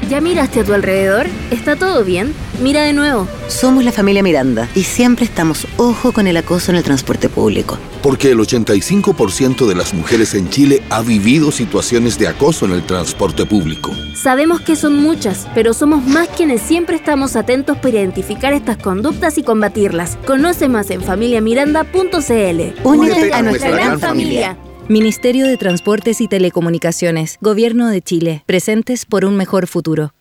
¿Ya 0.08 0.20
miraste 0.20 0.60
a 0.60 0.64
tu 0.64 0.74
alrededor? 0.74 1.26
¿Está 1.50 1.76
todo 1.76 2.04
bien? 2.04 2.34
Mira 2.62 2.82
de 2.82 2.92
nuevo. 2.92 3.26
Somos 3.48 3.84
la 3.84 3.92
familia 3.92 4.22
Miranda 4.22 4.68
y 4.74 4.82
siempre 4.82 5.24
estamos 5.24 5.66
ojo 5.76 6.12
con 6.12 6.26
el 6.26 6.36
acoso 6.36 6.70
en 6.70 6.76
el 6.76 6.82
transporte 6.82 7.28
público. 7.28 7.78
Porque 8.02 8.30
el 8.30 8.38
85% 8.38 9.66
de 9.66 9.74
las 9.74 9.94
mujeres 9.94 10.34
en 10.34 10.50
Chile 10.50 10.82
ha 10.90 11.00
vivido 11.00 11.50
situaciones 11.50 12.18
de 12.18 12.28
acoso 12.28 12.66
en 12.66 12.72
el 12.72 12.84
transporte 12.84 13.46
público. 13.46 13.92
Sabemos 14.14 14.60
que 14.60 14.76
son 14.76 14.96
muchas, 14.96 15.48
pero 15.54 15.72
somos 15.72 16.04
más 16.04 16.28
quienes 16.28 16.60
siempre 16.60 16.96
estamos 16.96 17.34
atentos 17.34 17.78
para 17.78 17.98
identificar 17.98 18.52
estas 18.52 18.76
conductas 18.76 19.38
y 19.38 19.42
combatirlas. 19.42 20.18
Conoce 20.26 20.68
más 20.68 20.90
en 20.90 21.02
familiamiranda.cl. 21.02 22.84
Únete 22.84 23.32
a 23.32 23.42
nuestra 23.42 23.70
gran 23.70 23.98
familia. 23.98 24.58
Ministerio 24.88 25.46
de 25.46 25.56
Transportes 25.56 26.20
y 26.20 26.28
Telecomunicaciones, 26.28 27.38
Gobierno 27.40 27.88
de 27.88 28.02
Chile, 28.02 28.42
presentes 28.44 29.06
por 29.06 29.24
un 29.24 29.34
mejor 29.34 29.66
futuro. 29.66 30.12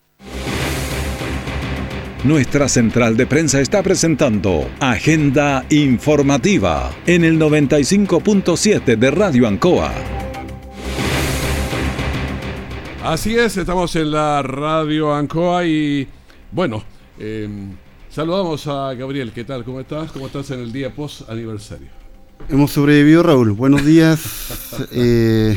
Nuestra 2.24 2.70
central 2.70 3.18
de 3.18 3.28
prensa 3.28 3.60
está 3.60 3.84
presentando 3.84 4.70
Agenda 4.80 5.66
Informativa 5.70 6.96
en 7.06 7.26
el 7.26 7.38
95.7 7.38 8.96
de 8.96 9.12
Radio 9.12 9.50
Ancoa. 9.50 9.94
Así 13.04 13.36
es, 13.36 13.58
estamos 13.58 13.94
en 13.98 14.12
la 14.12 14.42
Radio 14.44 15.14
Ancoa 15.14 15.66
y 15.66 16.08
bueno, 16.54 16.86
eh, 17.20 17.50
saludamos 18.10 18.66
a 18.68 18.94
Gabriel. 18.94 19.34
¿Qué 19.34 19.44
tal? 19.44 19.66
¿Cómo 19.66 19.82
estás? 19.82 20.14
¿Cómo 20.14 20.28
estás 20.28 20.52
en 20.52 20.62
el 20.62 20.72
día 20.72 20.96
post 20.96 21.30
aniversario? 21.30 22.03
Hemos 22.50 22.72
sobrevivido, 22.72 23.24
Raúl. 23.24 23.52
Buenos 23.52 23.86
días. 23.86 24.60
Eh, 24.92 25.56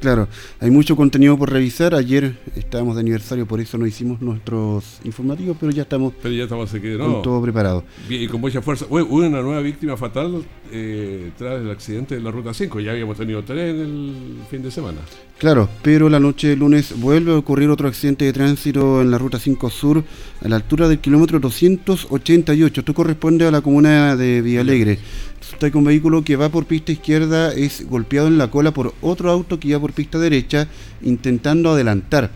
claro, 0.00 0.26
hay 0.58 0.70
mucho 0.70 0.96
contenido 0.96 1.36
por 1.36 1.52
revisar. 1.52 1.94
Ayer 1.94 2.38
estábamos 2.56 2.94
de 2.94 3.00
aniversario, 3.00 3.46
por 3.46 3.60
eso 3.60 3.76
no 3.76 3.86
hicimos 3.86 4.22
nuestros 4.22 5.00
informativos, 5.04 5.56
pero 5.60 5.70
ya 5.70 5.82
estamos, 5.82 6.14
pero 6.22 6.34
ya 6.34 6.44
estamos 6.44 6.72
aquí, 6.72 6.96
con 6.96 7.20
todo 7.20 7.42
preparado. 7.42 7.84
Bien, 8.08 8.22
y 8.22 8.28
con 8.28 8.40
mucha 8.40 8.62
fuerza. 8.62 8.86
Hubo 8.88 9.02
una 9.02 9.42
nueva 9.42 9.60
víctima 9.60 9.98
fatal 9.98 10.44
eh, 10.72 11.30
tras 11.36 11.60
el 11.60 11.70
accidente 11.70 12.14
de 12.14 12.22
la 12.22 12.30
Ruta 12.30 12.54
5. 12.54 12.80
Ya 12.80 12.92
habíamos 12.92 13.18
tenido 13.18 13.44
tres 13.44 13.74
en 13.74 13.80
el 13.80 14.24
fin 14.50 14.62
de 14.62 14.70
semana. 14.70 15.00
Claro, 15.38 15.68
pero 15.82 16.08
la 16.08 16.20
noche 16.20 16.48
de 16.48 16.56
lunes 16.56 16.98
vuelve 16.98 17.32
a 17.32 17.36
ocurrir 17.36 17.68
otro 17.68 17.88
accidente 17.88 18.24
de 18.24 18.32
tránsito 18.32 19.02
en 19.02 19.10
la 19.10 19.18
Ruta 19.18 19.38
5 19.38 19.68
Sur, 19.68 20.04
a 20.42 20.48
la 20.48 20.56
altura 20.56 20.88
del 20.88 21.00
kilómetro 21.00 21.38
288. 21.38 22.80
Esto 22.80 22.94
corresponde 22.94 23.46
a 23.46 23.50
la 23.50 23.60
comuna 23.60 24.16
de 24.16 24.40
Villalegre. 24.40 24.98
Resulta 25.44 25.70
que 25.70 25.76
un 25.76 25.84
vehículo 25.84 26.24
que 26.24 26.36
va 26.36 26.48
por 26.48 26.64
pista 26.64 26.90
izquierda 26.90 27.52
es 27.52 27.86
golpeado 27.86 28.28
en 28.28 28.38
la 28.38 28.50
cola 28.50 28.72
por 28.72 28.94
otro 29.02 29.30
auto 29.30 29.60
que 29.60 29.68
iba 29.68 29.78
por 29.78 29.92
pista 29.92 30.18
derecha 30.18 30.68
intentando 31.02 31.70
adelantar. 31.70 32.30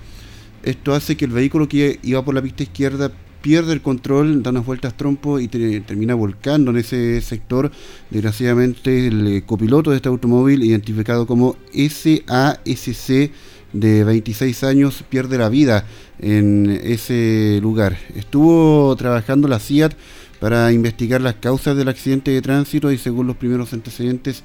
Esto 0.62 0.94
hace 0.94 1.16
que 1.16 1.24
el 1.24 1.30
vehículo 1.30 1.68
que 1.68 1.98
iba 2.02 2.22
por 2.22 2.34
la 2.34 2.42
pista 2.42 2.64
izquierda 2.64 3.10
pierde 3.40 3.72
el 3.72 3.80
control, 3.80 4.42
da 4.42 4.50
unas 4.50 4.66
vueltas 4.66 4.94
trompo 4.94 5.40
y 5.40 5.48
termina 5.48 6.14
volcando 6.14 6.70
en 6.70 6.76
ese 6.76 7.22
sector. 7.22 7.72
Desgraciadamente 8.10 9.06
el 9.06 9.26
eh, 9.26 9.42
copiloto 9.42 9.90
de 9.90 9.96
este 9.96 10.10
automóvil, 10.10 10.62
identificado 10.62 11.26
como 11.26 11.56
SASC 11.72 13.30
de 13.72 14.04
26 14.04 14.64
años, 14.64 15.02
pierde 15.08 15.38
la 15.38 15.48
vida 15.48 15.86
en 16.18 16.78
ese 16.84 17.58
lugar. 17.62 17.96
Estuvo 18.14 18.94
trabajando 18.96 19.48
la 19.48 19.60
CIAT 19.60 19.94
para 20.40 20.72
investigar 20.72 21.20
las 21.20 21.34
causas 21.34 21.76
del 21.76 21.88
accidente 21.88 22.30
de 22.30 22.40
tránsito 22.42 22.92
y 22.92 22.98
según 22.98 23.26
los 23.26 23.36
primeros 23.36 23.72
antecedentes, 23.72 24.44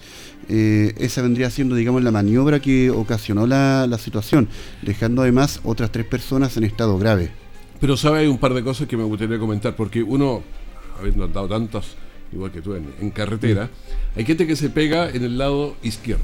eh, 0.49 0.93
esa 0.97 1.21
vendría 1.21 1.49
siendo, 1.49 1.75
digamos, 1.75 2.03
la 2.03 2.11
maniobra 2.11 2.59
que 2.59 2.89
ocasionó 2.89 3.47
la, 3.47 3.85
la 3.87 3.97
situación, 3.97 4.47
dejando 4.81 5.21
además 5.21 5.61
otras 5.63 5.91
tres 5.91 6.05
personas 6.05 6.57
en 6.57 6.63
estado 6.63 6.97
grave. 6.97 7.31
Pero 7.79 7.97
sabe, 7.97 8.19
hay 8.19 8.27
un 8.27 8.37
par 8.37 8.53
de 8.53 8.63
cosas 8.63 8.87
que 8.87 8.95
me 8.97 9.03
gustaría 9.03 9.37
comentar, 9.37 9.75
porque 9.75 10.01
uno, 10.01 10.41
habiendo 10.99 11.27
dado 11.27 11.47
tantos, 11.49 11.95
igual 12.31 12.51
que 12.51 12.61
tú, 12.61 12.75
en, 12.75 13.11
carretera, 13.11 13.65
mm. 13.65 14.19
hay 14.19 14.25
gente 14.25 14.47
que 14.47 14.55
se 14.55 14.69
pega 14.69 15.09
en 15.09 15.23
el 15.23 15.37
lado 15.37 15.75
izquierdo. 15.83 16.23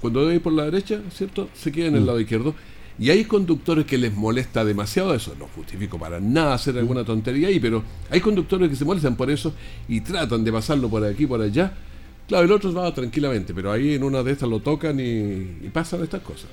Cuando 0.00 0.20
debe 0.22 0.36
ir 0.36 0.42
por 0.42 0.52
la 0.52 0.64
derecha, 0.64 1.00
¿cierto? 1.12 1.48
Se 1.54 1.72
queda 1.72 1.86
en 1.86 1.96
el 1.96 2.02
mm. 2.02 2.06
lado 2.06 2.20
izquierdo. 2.20 2.54
Y 2.98 3.10
hay 3.10 3.24
conductores 3.24 3.86
que 3.86 3.98
les 3.98 4.14
molesta 4.14 4.64
demasiado 4.64 5.14
eso. 5.14 5.34
No 5.38 5.46
justifico 5.54 5.98
para 5.98 6.20
nada 6.20 6.54
hacer 6.54 6.78
alguna 6.78 7.04
tontería 7.04 7.48
ahí, 7.48 7.58
pero 7.58 7.82
hay 8.10 8.20
conductores 8.20 8.68
que 8.68 8.76
se 8.76 8.84
molestan 8.84 9.16
por 9.16 9.30
eso 9.30 9.52
y 9.88 10.00
tratan 10.00 10.44
de 10.44 10.52
pasarlo 10.52 10.88
por 10.88 11.04
aquí, 11.04 11.26
por 11.26 11.40
allá. 11.40 11.72
Claro, 12.28 12.44
el 12.44 12.52
otro 12.52 12.72
va 12.72 12.92
tranquilamente, 12.94 13.52
pero 13.52 13.70
ahí 13.70 13.94
en 13.94 14.02
una 14.04 14.22
de 14.22 14.32
estas 14.32 14.48
lo 14.48 14.60
tocan 14.60 14.98
y 15.00 15.68
pasan 15.72 16.02
estas 16.02 16.22
cosas. 16.22 16.48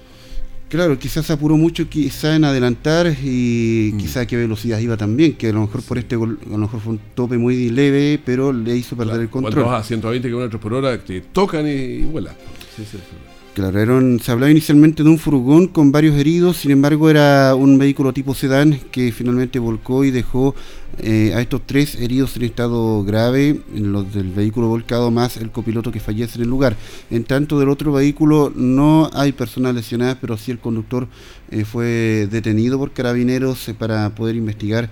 Claro, 0.71 0.97
quizás 0.97 1.25
se 1.25 1.33
apuró 1.33 1.57
mucho 1.57 1.89
quizá 1.89 2.33
en 2.33 2.45
adelantar 2.45 3.07
y 3.21 3.91
mm. 3.93 3.97
quizá 3.97 4.25
qué 4.25 4.37
velocidad 4.37 4.79
iba 4.79 4.95
también, 4.95 5.33
que 5.33 5.49
a 5.49 5.51
lo 5.51 5.59
mejor 5.59 5.81
por 5.81 5.97
este 5.97 6.15
a 6.15 6.19
lo 6.19 6.57
mejor 6.57 6.79
fue 6.79 6.93
un 6.93 6.99
tope 7.13 7.37
muy 7.37 7.69
leve, 7.69 8.21
pero 8.25 8.53
le 8.53 8.77
hizo 8.77 8.95
perder 8.95 9.19
el 9.19 9.29
control. 9.29 9.53
Cuando 9.53 9.71
vas 9.71 9.83
a 9.83 9.87
120 9.89 10.29
km 10.29 10.57
por 10.59 10.73
hora 10.75 10.97
te 10.97 11.19
tocan 11.19 11.67
y, 11.67 12.03
vuelan. 12.03 12.35
Sí, 12.73 12.85
sí, 12.89 12.97
sí. 12.97 13.30
Claro, 13.53 13.99
se 14.19 14.31
hablaba 14.31 14.49
inicialmente 14.49 15.03
de 15.03 15.09
un 15.09 15.19
furgón 15.19 15.67
con 15.67 15.91
varios 15.91 16.15
heridos, 16.15 16.55
sin 16.55 16.71
embargo 16.71 17.09
era 17.09 17.53
un 17.53 17.77
vehículo 17.77 18.13
tipo 18.13 18.33
sedán 18.33 18.79
que 18.91 19.11
finalmente 19.11 19.59
volcó 19.59 20.05
y 20.05 20.11
dejó 20.11 20.55
eh, 20.99 21.33
a 21.35 21.41
estos 21.41 21.61
tres 21.65 21.95
heridos 21.95 22.37
en 22.37 22.43
estado 22.43 23.03
grave, 23.03 23.59
los 23.75 24.13
del 24.13 24.31
vehículo 24.31 24.69
volcado 24.69 25.11
más 25.11 25.35
el 25.35 25.51
copiloto 25.51 25.91
que 25.91 25.99
fallece 25.99 26.37
en 26.37 26.43
el 26.43 26.49
lugar. 26.49 26.77
En 27.09 27.25
tanto 27.25 27.59
del 27.59 27.67
otro 27.67 27.91
vehículo 27.91 28.53
no 28.55 29.09
hay 29.13 29.33
personas 29.33 29.75
lesionadas, 29.75 30.17
pero 30.21 30.37
sí 30.37 30.51
el 30.51 30.59
conductor 30.59 31.09
eh, 31.49 31.65
fue 31.65 32.29
detenido 32.31 32.77
por 32.77 32.93
carabineros 32.93 33.67
eh, 33.67 33.73
para 33.73 34.15
poder 34.15 34.37
investigar 34.37 34.89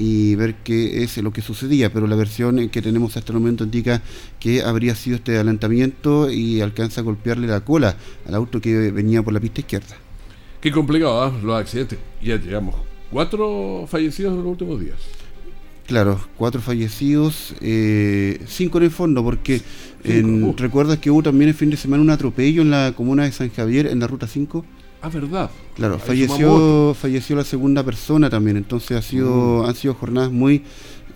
y 0.00 0.34
ver 0.34 0.54
qué 0.64 1.02
es 1.02 1.18
lo 1.18 1.30
que 1.30 1.42
sucedía, 1.42 1.92
pero 1.92 2.06
la 2.06 2.16
versión 2.16 2.70
que 2.70 2.80
tenemos 2.80 3.18
hasta 3.18 3.32
el 3.34 3.38
momento 3.38 3.64
indica 3.64 4.00
que 4.38 4.62
habría 4.62 4.94
sido 4.94 5.16
este 5.16 5.34
adelantamiento 5.34 6.30
y 6.30 6.62
alcanza 6.62 7.02
a 7.02 7.04
golpearle 7.04 7.46
la 7.46 7.60
cola 7.60 7.96
al 8.26 8.34
auto 8.34 8.62
que 8.62 8.90
venía 8.92 9.22
por 9.22 9.34
la 9.34 9.40
pista 9.40 9.60
izquierda. 9.60 9.94
Qué 10.62 10.72
complicado, 10.72 11.28
¿eh? 11.28 11.32
los 11.42 11.60
accidentes. 11.60 11.98
Ya 12.22 12.36
llegamos. 12.36 12.76
Cuatro 13.10 13.86
fallecidos 13.88 14.32
en 14.32 14.38
los 14.38 14.46
últimos 14.46 14.80
días. 14.80 14.96
Claro, 15.86 16.18
cuatro 16.38 16.62
fallecidos, 16.62 17.54
eh, 17.60 18.40
cinco 18.46 18.78
en 18.78 18.84
el 18.84 18.90
fondo, 18.90 19.22
porque 19.22 19.60
uh. 20.06 20.54
recuerdas 20.56 20.96
que 20.98 21.10
hubo 21.10 21.22
también 21.22 21.50
el 21.50 21.54
fin 21.54 21.68
de 21.68 21.76
semana 21.76 22.02
un 22.02 22.08
atropello 22.08 22.62
en 22.62 22.70
la 22.70 22.94
comuna 22.96 23.24
de 23.24 23.32
San 23.32 23.50
Javier, 23.50 23.86
en 23.86 23.98
la 24.00 24.06
ruta 24.06 24.26
5. 24.26 24.64
Ah, 25.02 25.08
verdad. 25.08 25.50
Claro, 25.76 25.98
falleció, 25.98 26.94
falleció 26.94 27.36
la 27.36 27.44
segunda 27.44 27.82
persona 27.82 28.28
también, 28.28 28.58
entonces 28.58 28.98
ha 28.98 29.02
sido, 29.02 29.62
mm. 29.62 29.66
han 29.66 29.74
sido 29.74 29.94
jornadas 29.94 30.30
muy 30.30 30.62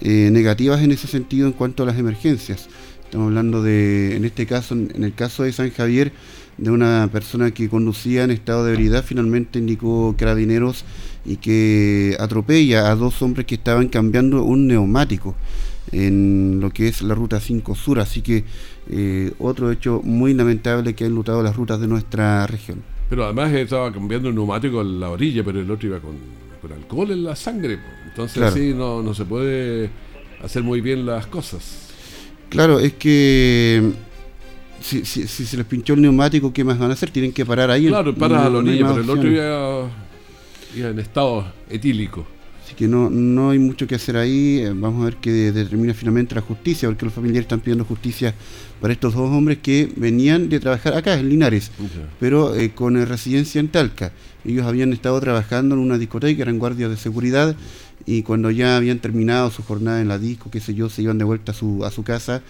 eh, 0.01 0.31
negativas 0.33 0.83
en 0.83 0.91
ese 0.91 1.07
sentido 1.07 1.47
en 1.47 1.53
cuanto 1.53 1.83
a 1.83 1.87
las 1.87 1.99
emergencias. 1.99 2.69
Estamos 3.05 3.29
hablando 3.29 3.63
de, 3.63 4.17
en 4.17 4.25
este 4.25 4.47
caso, 4.47 4.75
en 4.75 5.05
el 5.05 5.15
caso 5.15 5.43
de 5.43 5.53
San 5.53 5.71
Javier, 5.71 6.13
de 6.57 6.71
una 6.71 7.09
persona 7.13 7.51
que 7.51 7.69
conducía 7.69 8.25
en 8.25 8.31
estado 8.31 8.65
de 8.65 8.73
ebriedad, 8.73 9.05
finalmente 9.05 9.59
indicó 9.59 10.15
carabineros 10.17 10.85
y 11.25 11.37
que 11.37 12.17
atropella 12.19 12.91
a 12.91 12.97
dos 12.97 13.21
hombres 13.23 13.47
que 13.47 13.57
estaban 13.57 13.89
cambiando 13.89 14.45
un 14.45 14.67
neumático 14.67 15.35
en 15.93 16.59
lo 16.61 16.71
que 16.71 16.89
es 16.89 17.03
la 17.03 17.15
ruta 17.15 17.41
5 17.41 17.75
Sur, 17.75 18.01
así 18.01 18.23
que 18.23 18.45
eh, 18.89 19.33
otro 19.39 19.71
hecho 19.71 20.01
muy 20.03 20.35
lamentable 20.35 20.95
que 20.95 21.05
ha 21.05 21.07
enlutado 21.07 21.43
las 21.43 21.57
rutas 21.57 21.81
de 21.81 21.87
nuestra 21.87 22.47
región. 22.47 22.94
Pero 23.15 23.27
además 23.27 23.53
estaba 23.53 23.93
cambiando 23.93 24.29
el 24.29 24.35
neumático 24.35 24.81
en 24.81 24.99
la 24.99 25.09
orilla, 25.09 25.45
pero 25.45 25.61
el 25.61 25.71
otro 25.71 25.87
iba 25.87 26.01
con, 26.01 26.17
alcohol 26.75 27.13
en 27.13 27.23
la 27.23 27.37
sangre. 27.37 27.79
Entonces 28.09 28.43
así 28.43 28.75
no, 28.75 29.05
no 29.05 29.15
se 29.15 29.25
puede 29.25 29.89
hacer 30.43 30.65
muy 30.65 30.81
bien 30.81 31.07
las 31.07 31.29
cosas. 31.29 31.91
Claro, 32.49 32.81
es 32.81 32.95
que 32.95 33.93
si, 34.81 35.05
si, 35.05 35.29
se 35.29 35.57
les 35.57 35.65
pinchó 35.65 35.95
el 35.95 36.03
neumático, 36.03 36.53
¿qué 36.53 36.65
más 36.65 36.77
van 36.77 36.91
a 36.91 36.95
hacer? 36.95 37.13
Tienen 37.13 37.33
que 37.33 37.47
parar 37.47 37.71
ahí. 37.71 37.87
Claro, 37.87 38.13
para 38.17 38.45
a 38.45 38.51
la 38.51 38.59
orilla, 38.59 38.89
pero 38.89 39.03
el 39.03 39.11
otro 39.11 39.31
iba, 39.31 39.91
iba 40.75 40.89
en 40.89 40.99
estado 40.99 41.47
etílico. 41.71 42.27
Así 42.65 42.75
que 42.75 42.89
no, 42.89 43.11
no 43.11 43.51
hay 43.51 43.59
mucho 43.59 43.87
que 43.87 43.95
hacer 43.95 44.17
ahí. 44.17 44.61
Eh, 44.61 44.73
vamos 44.75 45.03
a 45.03 45.05
ver 45.07 45.17
qué 45.17 45.31
determina 45.31 45.93
finalmente 45.93 46.35
la 46.35 46.41
justicia, 46.41 46.89
porque 46.89 47.05
los 47.05 47.15
familiares 47.15 47.45
están 47.45 47.61
pidiendo 47.61 47.85
justicia 47.85 48.35
para 48.81 48.95
estos 48.95 49.15
dos 49.15 49.31
hombres 49.31 49.59
que 49.59 49.93
venían 49.97 50.49
de 50.49 50.61
trabajar 50.61 50.95
acá 50.95 51.15
en 51.15 51.29
Linares, 51.29 51.71
pero 52.21 52.55
eh, 52.55 52.73
con 52.75 52.95
residencia 53.07 53.61
en 53.61 53.69
Talca. 53.69 54.13
Ellos 54.45 54.67
habían 54.67 54.93
estado 54.93 55.21
trabajando 55.21 55.75
en 55.75 55.81
una 55.81 55.97
discoteca, 55.97 56.43
eran 56.43 56.59
guardias 56.59 56.91
de 56.91 56.97
seguridad, 56.97 57.57
y 58.05 58.23
cuando 58.23 58.51
ya 58.51 58.77
habían 58.77 58.99
terminado 58.99 59.51
su 59.51 59.63
jornada 59.63 60.01
en 60.01 60.09
la 60.09 60.19
disco, 60.19 60.51
qué 60.51 60.61
sé 60.61 60.75
yo, 60.75 60.91
se 60.91 61.03
iban 61.03 61.17
de 61.17 61.25
vuelta 61.25 61.53
a 61.53 61.55
su, 61.55 61.85
a 61.85 61.91
su 61.91 62.03
casa, 62.03 62.43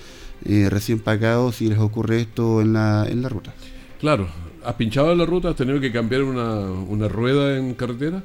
eh, 0.45 0.69
recién 0.71 0.99
pagados, 0.99 1.61
y 1.61 1.69
les 1.69 1.79
ocurre 1.79 2.21
esto 2.21 2.61
en 2.61 2.73
la, 2.73 3.07
en 3.09 3.23
la 3.23 3.29
ruta. 3.29 3.55
Claro, 4.01 4.29
¿has 4.65 4.75
pinchado 4.75 5.13
en 5.13 5.19
la 5.19 5.27
ruta? 5.27 5.51
¿Has 5.51 5.57
tenido 5.57 5.81
que 5.81 5.93
cambiar 5.93 6.23
una, 6.23 6.71
una 6.71 7.07
rueda 7.07 7.57
en 7.59 7.75
carretera? 7.75 8.25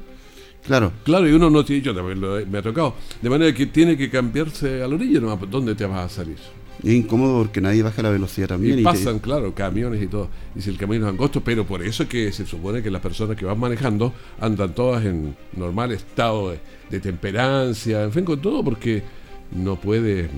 Claro. 0.65 0.91
Claro, 1.03 1.27
y 1.27 1.31
uno 1.31 1.49
no 1.49 1.63
tiene, 1.65 1.81
yo 1.81 1.95
también 1.95 2.19
lo 2.21 2.45
me 2.45 2.57
ha 2.59 2.61
tocado. 2.61 2.95
De 3.21 3.29
manera 3.29 3.53
que 3.53 3.65
tiene 3.65 3.97
que 3.97 4.09
cambiarse 4.09 4.83
a 4.83 4.87
la 4.87 4.95
orilla, 4.95 5.19
¿no? 5.19 5.35
¿dónde 5.49 5.73
te 5.75 5.85
vas 5.85 6.11
a 6.11 6.15
salir? 6.15 6.37
Es 6.83 6.93
incómodo 6.93 7.39
porque 7.39 7.59
nadie 7.59 7.83
baja 7.83 8.01
la 8.01 8.09
velocidad 8.09 8.47
también. 8.49 8.75
Y 8.77 8.81
y 8.81 8.83
te- 8.83 8.89
pasan, 8.89 9.19
claro, 9.19 9.53
camiones 9.53 10.01
y 10.01 10.07
todo. 10.07 10.29
Y 10.55 10.61
si 10.61 10.69
el 10.69 10.77
camino 10.77 11.05
es 11.07 11.11
angosto, 11.11 11.41
pero 11.43 11.65
por 11.65 11.81
eso 11.83 12.03
es 12.03 12.09
que 12.09 12.31
se 12.31 12.45
supone 12.45 12.81
que 12.83 12.89
las 12.91 13.01
personas 13.01 13.35
que 13.35 13.45
van 13.45 13.59
manejando 13.59 14.13
andan 14.39 14.73
todas 14.73 15.03
en 15.05 15.35
normal 15.57 15.91
estado 15.91 16.51
de, 16.51 16.59
de 16.89 16.99
temperancia, 16.99 18.03
en 18.03 18.11
fin, 18.13 18.23
con 18.23 18.41
todo, 18.41 18.63
porque 18.63 19.03
no 19.51 19.75
puede 19.75 20.29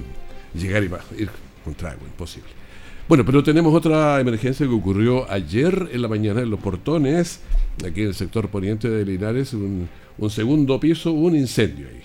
llegar 0.56 0.84
y 0.84 0.88
va- 0.88 1.02
ir 1.18 1.30
con 1.64 1.76
trago, 1.76 2.00
imposible. 2.06 2.50
Bueno, 3.08 3.26
pero 3.26 3.44
tenemos 3.44 3.74
otra 3.76 4.20
emergencia 4.20 4.66
que 4.66 4.74
ocurrió 4.74 5.30
ayer 5.30 5.90
en 5.92 6.02
la 6.02 6.08
mañana 6.08 6.42
en 6.42 6.50
los 6.50 6.60
portones, 6.60 7.42
aquí 7.86 8.02
en 8.02 8.08
el 8.08 8.14
sector 8.14 8.50
poniente 8.50 8.90
de 8.90 9.06
Linares, 9.06 9.54
un, 9.54 9.88
un 10.18 10.30
segundo 10.30 10.80
piso, 10.80 11.12
un 11.12 11.36
incendio 11.36 11.88
ahí. 11.88 12.02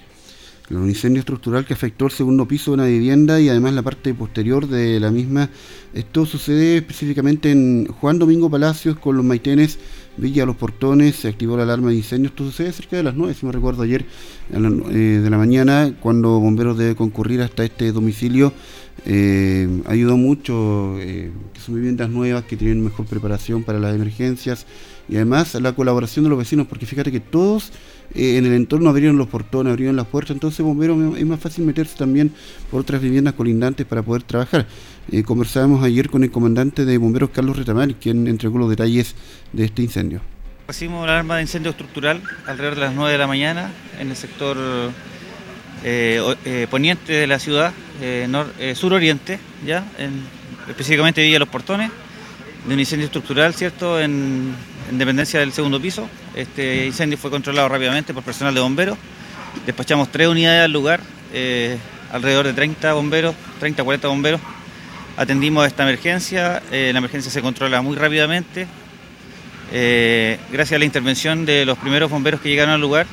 Un 0.69 0.89
incendio 0.89 1.21
estructural 1.21 1.65
que 1.65 1.75
afectó 1.75 2.07
el 2.07 2.11
segundo 2.11 2.49
piso 2.49 2.73
de 2.73 2.75
una 2.75 2.87
vivienda 2.87 3.41
y 3.41 3.49
además 3.49 3.73
la 3.75 3.83
parte 3.83 4.13
posterior 4.15 4.67
de 4.67 4.99
la 4.99 5.13
misma. 5.13 5.49
Esto 5.95 6.27
sucede 6.27 6.79
específicamente 6.79 7.53
en 7.53 7.87
Juan 7.87 8.19
Domingo 8.19 8.51
Palacios 8.51 8.99
con 8.99 9.17
los 9.17 9.25
Maitenes, 9.25 9.79
Villa 10.17 10.45
Los 10.45 10.57
Portones. 10.57 11.15
Se 11.15 11.29
activó 11.29 11.57
la 11.57 11.63
alarma 11.63 11.91
de 11.91 11.97
incendio. 11.99 12.31
Esto 12.31 12.45
sucede 12.45 12.73
cerca 12.73 12.97
de 12.97 13.05
las 13.05 13.15
9, 13.15 13.35
si 13.39 13.47
me 13.47 13.53
recuerdo, 13.53 13.85
ayer 13.85 14.07
la- 14.51 14.69
eh, 14.91 15.21
de 15.23 15.31
la 15.31 15.39
mañana, 15.39 15.95
cuando 16.01 16.41
bomberos 16.41 16.77
deben 16.77 16.97
concurrir 16.97 17.43
hasta 17.43 17.65
este 17.65 17.93
domicilio. 17.93 18.53
Eh, 19.05 19.69
ayudó 19.87 20.17
mucho 20.17 20.97
eh, 20.99 21.31
que 21.55 21.61
son 21.61 21.77
viviendas 21.77 22.11
nuevas 22.11 22.43
que 22.45 22.57
tienen 22.57 22.83
mejor 22.83 23.07
preparación 23.07 23.63
para 23.63 23.79
las 23.79 23.95
emergencias 23.95 24.67
y 25.09 25.17
además 25.17 25.55
la 25.55 25.73
colaboración 25.73 26.25
de 26.25 26.31
los 26.31 26.39
vecinos, 26.39 26.67
porque 26.67 26.87
fíjate 26.87 27.13
que 27.13 27.21
todos 27.21 27.73
eh, 28.15 28.39
en 28.39 28.47
el 28.47 28.53
entorno 28.55 28.89
abrieron 28.91 29.17
los 29.19 29.29
portones, 29.29 29.71
abrieron 29.73 29.97
las 29.97 30.07
puertas, 30.07 30.33
entonces 30.35 30.65
bomberos 30.65 31.17
es 31.19 31.27
más 31.27 31.39
fácil 31.41 31.65
meterse 31.65 31.97
también 31.97 32.33
por 32.71 32.81
otras 32.81 33.01
viviendas 33.01 33.35
colindantes 33.35 33.87
para 33.87 34.03
poder 34.03 34.23
trabajar. 34.25 34.67
Eh, 35.13 35.23
conversábamos 35.23 35.85
ayer 35.85 36.11
con 36.11 36.25
el 36.25 36.31
comandante 36.33 36.85
de 36.85 36.99
bomberos 36.99 37.31
Carlos 37.31 37.57
Retamal, 37.57 37.95
quien 37.97 38.27
entregó 38.27 38.59
los 38.59 38.69
detalles 38.71 39.15
de 39.53 39.65
este 39.67 39.83
incendio. 39.83 40.21
Recibimos 40.67 41.07
la 41.07 41.13
alarma 41.13 41.37
de 41.37 41.43
incendio 41.43 41.71
estructural 41.71 42.21
alrededor 42.47 42.75
de 42.75 42.81
las 42.81 42.95
9 42.95 43.13
de 43.13 43.19
la 43.19 43.27
mañana 43.29 43.71
en 44.01 44.11
el 44.11 44.17
sector 44.17 44.57
eh, 45.85 46.67
poniente 46.71 47.13
de 47.13 47.27
la 47.29 47.39
ciudad, 47.39 47.73
nor- 48.29 48.75
suroriente, 48.75 49.39
ya, 49.65 49.85
en- 49.99 50.23
específicamente 50.69 51.23
Villa 51.23 51.39
Los 51.39 51.49
Portones, 51.49 51.91
de 52.67 52.75
un 52.75 52.81
incendio 52.81 53.07
estructural, 53.07 53.55
¿cierto?, 53.55 54.01
en, 54.01 54.53
en 54.91 54.99
dependencia 54.99 55.41
del 55.41 55.53
segundo 55.53 55.81
piso. 55.81 56.09
Este 56.35 56.87
incendio 56.87 57.19
fue 57.19 57.31
controlado 57.31 57.69
rápidamente 57.69 58.15
por 58.15 58.23
personal 58.23 58.55
de 58.55 58.61
bomberos. 58.61 58.99
Despachamos 59.65 60.11
tres 60.13 60.29
unidades 60.29 60.65
al 60.65 60.73
lugar, 60.73 61.01
eh, 61.33 61.77
alrededor 62.13 62.47
de 62.47 62.53
30 62.53 62.93
bomberos, 62.93 63.35
30 63.59 63.83
40 63.85 64.09
bomberos. 64.09 64.41
Atendimos 65.17 65.67
esta 65.67 65.83
emergencia, 65.85 66.63
eh, 66.71 66.91
la 66.93 66.99
emergencia 66.99 67.31
se 67.33 67.41
controla 67.41 67.81
muy 67.81 67.97
rápidamente, 67.97 68.67
eh, 69.73 70.39
gracias 70.53 70.77
a 70.77 70.79
la 70.79 70.85
intervención 70.85 71.47
de 71.47 71.65
los 71.65 71.79
primeros 71.79 72.11
bomberos 72.11 72.41
que 72.41 72.51
llegaron 72.51 72.75
al 72.75 72.81
lugar, 72.81 73.07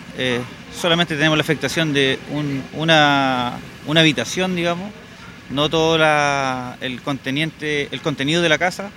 solamente 0.80 1.16
tenemos 1.16 1.38
la 1.38 1.42
afectación 1.44 1.94
de 1.94 2.20
un- 2.32 2.62
una, 2.74 3.54
una 3.88 4.02
habitación, 4.02 4.56
digamos, 4.56 4.92
no 5.50 5.70
todo 5.70 5.96
el, 6.82 7.02
conteniente, 7.02 7.88
el 7.92 8.02
contenido 8.02 8.42
de 8.42 8.50
la 8.50 8.58
casa. 8.58 8.90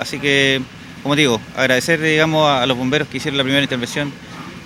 así 0.00 0.18
que, 0.18 0.60
como 1.04 1.14
digo, 1.14 1.40
agradecer 1.56 2.00
digamos, 2.00 2.48
a, 2.48 2.66
los 2.66 2.76
bomberos 2.76 3.06
que 3.06 3.18
hicieron 3.18 3.38
la 3.38 3.44
primera 3.44 3.62
intervención 3.62 4.10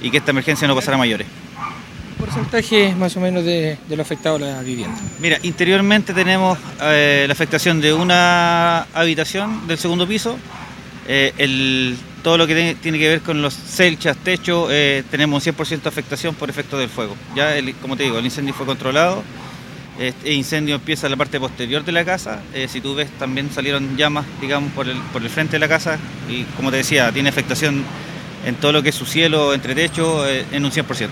y 0.01 0.11
que 0.11 0.17
esta 0.17 0.31
emergencia 0.31 0.67
no 0.67 0.75
pasara 0.75 0.95
a 0.95 0.99
mayores. 0.99 1.27
porcentaje 2.19 2.95
más 2.97 3.17
o 3.17 3.21
menos 3.21 3.45
de, 3.45 3.77
de 3.89 3.97
lo 3.97 4.03
afectado 4.03 4.37
a 4.37 4.39
la 4.39 4.63
vivienda? 4.63 4.97
Mira, 5.21 5.39
interiormente 5.43 6.15
tenemos 6.15 6.59
eh, 6.83 7.25
la 7.27 7.33
afectación 7.33 7.81
de 7.81 7.93
una 7.93 8.83
habitación 8.95 9.67
del 9.69 9.79
segundo 9.79 10.07
piso. 10.07 10.39
eh, 11.07 11.33
el- 11.39 11.97
todo 12.23 12.37
lo 12.37 12.47
que 12.49 12.55
te- 12.55 12.75
tiene 12.75 12.99
que 12.99 13.09
ver 13.09 13.21
con 13.23 13.41
los 13.41 13.55
celchas, 13.55 14.17
techo, 14.19 14.67
eh, 14.71 15.05
tenemos 15.11 15.37
un 15.47 15.55
100% 15.55 15.83
de 15.85 15.89
afectación 15.89 16.35
por 16.35 16.51
efecto 16.51 16.77
del 16.77 16.89
fuego. 16.91 17.15
Ya, 17.35 17.57
el- 17.57 17.75
como 17.77 17.97
te 17.97 18.03
digo, 18.03 18.19
el 18.19 18.25
incendio 18.25 18.53
fue 18.55 18.67
controlado. 18.67 19.23
Este 19.99 20.33
incendio 20.33 20.77
empieza 20.77 21.07
en 21.07 21.11
la 21.13 21.17
parte 21.17 21.41
posterior 21.41 21.85
de 21.85 21.93
la 21.93 22.05
casa. 22.05 22.41
eh, 22.55 22.69
si 22.69 22.81
tú 22.81 22.95
ves, 22.95 23.09
también 23.19 23.51
salieron 23.51 23.97
llamas, 23.97 24.27
digamos, 24.41 24.71
por 24.73 24.89
el, 24.89 24.97
por 25.13 25.23
el 25.23 25.29
frente 25.29 25.53
de 25.53 25.59
la 25.59 25.69
casa. 25.69 25.99
Y 26.29 26.45
como 26.57 26.71
te 26.71 26.77
decía, 26.79 27.11
tiene 27.13 27.29
afectación 27.29 27.83
en 28.47 28.55
todo 28.55 28.73
lo 28.73 28.83
que 28.83 28.91
es 28.91 28.95
su 28.95 29.05
cielo, 29.05 29.53
entre 29.55 29.75
techo, 29.75 30.27
eh, 30.29 30.45
en 30.53 30.65
un 30.65 30.71
100%. 30.71 31.09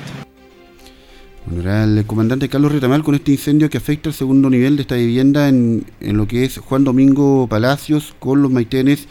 Bueno, 1.46 1.62
era 1.62 1.84
el 1.84 2.04
comandante 2.06 2.48
Carlos 2.48 2.72
Retamal 2.72 3.02
con 3.02 3.14
este 3.14 3.32
incendio 3.32 3.70
que 3.70 3.78
afecta 3.78 4.08
el 4.08 4.14
segundo 4.14 4.50
nivel 4.50 4.76
de 4.76 4.82
esta 4.82 4.96
vivienda 4.96 5.48
en, 5.48 5.84
en 6.00 6.16
lo 6.16 6.26
que 6.26 6.44
es 6.44 6.58
Juan 6.58 6.84
Domingo 6.84 7.46
Palacios 7.48 8.14
con 8.18 8.42
los 8.42 8.50
Maitenes. 8.50 9.06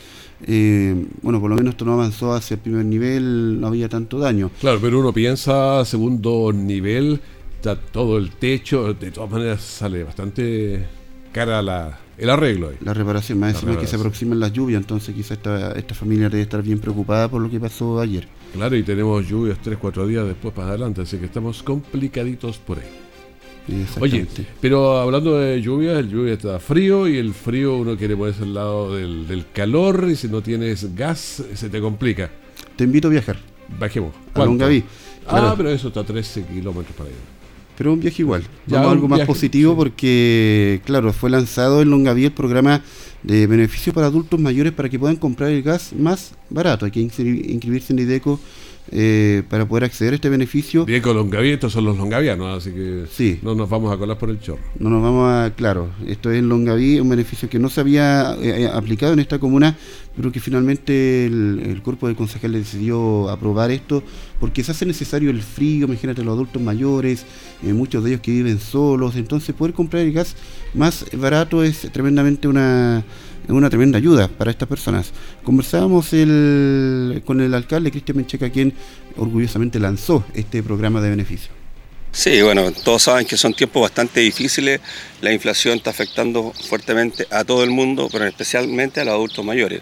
Eh, 0.47 1.05
bueno, 1.21 1.39
por 1.39 1.49
lo 1.49 1.55
menos 1.55 1.71
esto 1.71 1.85
no 1.85 1.93
avanzó 1.93 2.33
hacia 2.33 2.55
el 2.55 2.59
primer 2.59 2.85
nivel, 2.85 3.59
no 3.59 3.67
había 3.67 3.87
tanto 3.87 4.19
daño. 4.19 4.51
Claro, 4.59 4.79
pero 4.81 4.99
uno 4.99 5.13
piensa 5.13 5.83
segundo 5.85 6.51
nivel, 6.53 7.21
está 7.55 7.75
todo 7.75 8.17
el 8.17 8.31
techo, 8.31 8.93
de 8.93 9.11
todas 9.11 9.29
maneras 9.31 9.61
sale 9.61 10.03
bastante 10.03 10.85
cara 11.31 11.61
la, 11.61 11.99
el 12.17 12.29
arreglo 12.29 12.69
ahí. 12.69 12.77
La 12.81 12.93
reparación, 12.93 13.39
más 13.39 13.53
La 13.53 13.59
encima 13.59 13.79
que 13.79 13.87
se 13.87 13.95
aproximan 13.95 14.39
las 14.39 14.53
lluvias, 14.53 14.81
entonces 14.81 15.13
quizá 15.15 15.33
esta, 15.33 15.71
esta 15.73 15.93
familia 15.95 16.29
debe 16.29 16.43
estar 16.43 16.61
bien 16.61 16.79
preocupada 16.79 17.27
por 17.29 17.41
lo 17.41 17.49
que 17.49 17.59
pasó 17.59 17.99
ayer. 17.99 18.27
Claro, 18.53 18.75
y 18.75 18.83
tenemos 18.83 19.27
lluvias 19.27 19.57
3, 19.61 19.77
4 19.81 20.07
días 20.07 20.25
después 20.25 20.53
para 20.53 20.69
adelante, 20.69 21.01
así 21.01 21.17
que 21.17 21.25
estamos 21.25 21.61
complicaditos 21.63 22.57
por 22.57 22.79
ahí. 22.79 22.85
Oye, 23.99 24.27
pero 24.61 24.99
hablando 24.99 25.39
de 25.39 25.59
lluvia, 25.59 25.97
el 25.97 26.07
lluvia 26.07 26.33
está 26.33 26.59
frío 26.59 27.07
y 27.07 27.17
el 27.17 27.33
frío 27.33 27.77
uno 27.77 27.97
quiere 27.97 28.15
ponerse 28.15 28.43
al 28.43 28.53
lado 28.53 28.95
del, 28.95 29.27
del 29.27 29.47
calor 29.51 30.07
y 30.07 30.15
si 30.15 30.27
no 30.27 30.41
tienes 30.43 30.95
gas 30.95 31.43
se 31.53 31.69
te 31.69 31.81
complica. 31.81 32.29
Te 32.75 32.83
invito 32.83 33.07
a 33.07 33.11
viajar. 33.11 33.37
Bajemos. 33.79 34.13
A. 34.35 34.45
Longaví. 34.45 34.83
Ah, 35.25 35.39
Claro. 35.39 35.53
pero 35.57 35.69
eso 35.71 35.87
está 35.87 36.01
a 36.01 36.03
13 36.03 36.43
kilómetros 36.45 36.95
para 36.95 37.09
allá. 37.09 37.17
Pero 37.77 37.91
un 37.93 37.99
viaje 37.99 38.21
igual. 38.21 38.41
Ya, 38.67 38.77
Vamos 38.77 38.87
a 38.87 38.91
algo 38.93 39.07
más 39.07 39.17
viaje, 39.17 39.27
positivo 39.31 39.75
porque, 39.75 40.81
claro, 40.85 41.11
fue 41.13 41.29
lanzado 41.29 41.81
en 41.81 41.89
Longaví 41.89 42.25
el 42.25 42.31
programa 42.31 42.81
de 43.23 43.47
beneficio 43.47 43.91
para 43.93 44.07
adultos 44.07 44.39
mayores 44.39 44.71
para 44.73 44.87
que 44.87 44.97
puedan 44.99 45.17
comprar 45.17 45.49
el 45.49 45.61
gas 45.61 45.91
más 45.97 46.33
barato. 46.49 46.85
Hay 46.85 46.91
que 46.91 47.01
inscri- 47.01 47.49
inscribirse 47.49 47.91
en 47.93 47.99
IDECO 47.99 48.39
eh, 48.91 49.43
para 49.49 49.67
poder 49.67 49.83
acceder 49.85 50.13
a 50.13 50.15
este 50.15 50.29
beneficio. 50.29 50.85
Bien 50.85 51.01
con 51.01 51.15
Longaví, 51.15 51.49
estos 51.49 51.73
son 51.73 51.85
los 51.85 51.97
longavianos, 51.97 52.57
así 52.57 52.71
que 52.71 53.05
Sí. 53.11 53.39
no 53.41 53.55
nos 53.55 53.69
vamos 53.69 53.93
a 53.93 53.97
colar 53.97 54.17
por 54.17 54.29
el 54.29 54.39
chorro. 54.39 54.61
No 54.79 54.89
nos 54.89 55.01
vamos 55.01 55.29
a, 55.29 55.53
claro, 55.55 55.89
esto 56.07 56.31
es 56.31 56.39
en 56.39 56.49
Longaví, 56.49 56.99
un 56.99 57.09
beneficio 57.09 57.49
que 57.49 57.59
no 57.59 57.69
se 57.69 57.81
había 57.81 58.35
eh, 58.41 58.67
aplicado 58.71 59.13
en 59.13 59.19
esta 59.19 59.39
comuna, 59.39 59.75
pero 60.15 60.31
que 60.31 60.39
finalmente 60.39 61.25
el, 61.25 61.61
el 61.65 61.81
cuerpo 61.81 62.07
de 62.07 62.15
concejales 62.15 62.71
decidió 62.71 63.29
aprobar 63.29 63.71
esto, 63.71 64.03
porque 64.39 64.63
se 64.63 64.71
hace 64.71 64.85
necesario 64.85 65.29
el 65.29 65.41
frío, 65.41 65.87
imagínate 65.87 66.23
los 66.23 66.33
adultos 66.33 66.61
mayores, 66.61 67.25
eh, 67.63 67.73
muchos 67.73 68.03
de 68.03 68.11
ellos 68.11 68.21
que 68.21 68.31
viven 68.31 68.59
solos, 68.59 69.15
entonces 69.15 69.53
poder 69.55 69.73
comprar 69.73 70.03
el 70.03 70.13
gas 70.13 70.35
más 70.73 71.05
barato 71.17 71.63
es 71.63 71.89
tremendamente 71.91 72.47
una, 72.47 73.03
una 73.49 73.69
tremenda 73.69 73.97
ayuda 73.97 74.27
para 74.27 74.51
estas 74.51 74.67
personas. 74.67 75.11
Conversábamos 75.43 76.09
con 77.25 77.41
el 77.41 77.53
alcalde 77.53 77.91
Cristian 77.91 78.17
Mencheca, 78.17 78.49
quien 78.49 78.73
orgullosamente 79.17 79.79
lanzó 79.79 80.23
este 80.33 80.61
programa 80.63 81.01
de 81.01 81.09
beneficio. 81.09 81.51
Sí, 82.15 82.41
bueno, 82.41 82.71
todos 82.71 83.03
saben 83.03 83.25
que 83.25 83.35
son 83.35 83.53
tiempos 83.53 83.81
bastante 83.81 84.21
difíciles. 84.21 84.79
La 85.19 85.33
inflación 85.33 85.75
está 85.75 85.89
afectando 85.89 86.53
fuertemente 86.53 87.27
a 87.29 87.43
todo 87.43 87.61
el 87.61 87.71
mundo, 87.71 88.07
pero 88.09 88.25
especialmente 88.25 89.01
a 89.01 89.03
los 89.03 89.15
adultos 89.15 89.43
mayores. 89.43 89.81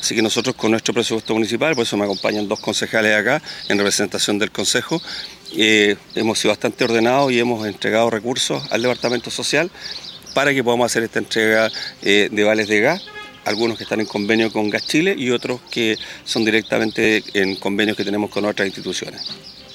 Así 0.00 0.16
que 0.16 0.20
nosotros 0.20 0.56
con 0.56 0.72
nuestro 0.72 0.92
presupuesto 0.92 1.34
municipal, 1.34 1.76
por 1.76 1.84
eso 1.84 1.96
me 1.96 2.02
acompañan 2.02 2.48
dos 2.48 2.58
concejales 2.58 3.14
acá 3.14 3.40
en 3.68 3.78
representación 3.78 4.40
del 4.40 4.50
Consejo, 4.50 5.00
eh, 5.56 5.94
hemos 6.16 6.40
sido 6.40 6.50
bastante 6.50 6.82
ordenados 6.82 7.30
y 7.30 7.38
hemos 7.38 7.64
entregado 7.64 8.10
recursos 8.10 8.60
al 8.72 8.82
Departamento 8.82 9.30
Social 9.30 9.70
para 10.38 10.54
que 10.54 10.62
podamos 10.62 10.86
hacer 10.86 11.02
esta 11.02 11.18
entrega 11.18 11.68
eh, 12.00 12.28
de 12.30 12.44
vales 12.44 12.68
de 12.68 12.78
gas 12.78 13.04
algunos 13.44 13.76
que 13.76 13.82
están 13.82 13.98
en 13.98 14.06
convenio 14.06 14.52
con 14.52 14.70
Gas 14.70 14.86
Chile 14.86 15.16
y 15.18 15.30
otros 15.30 15.60
que 15.68 15.96
son 16.24 16.44
directamente 16.44 17.24
en 17.34 17.56
convenios 17.56 17.96
que 17.96 18.04
tenemos 18.04 18.30
con 18.30 18.44
otras 18.44 18.68
instituciones. 18.68 19.20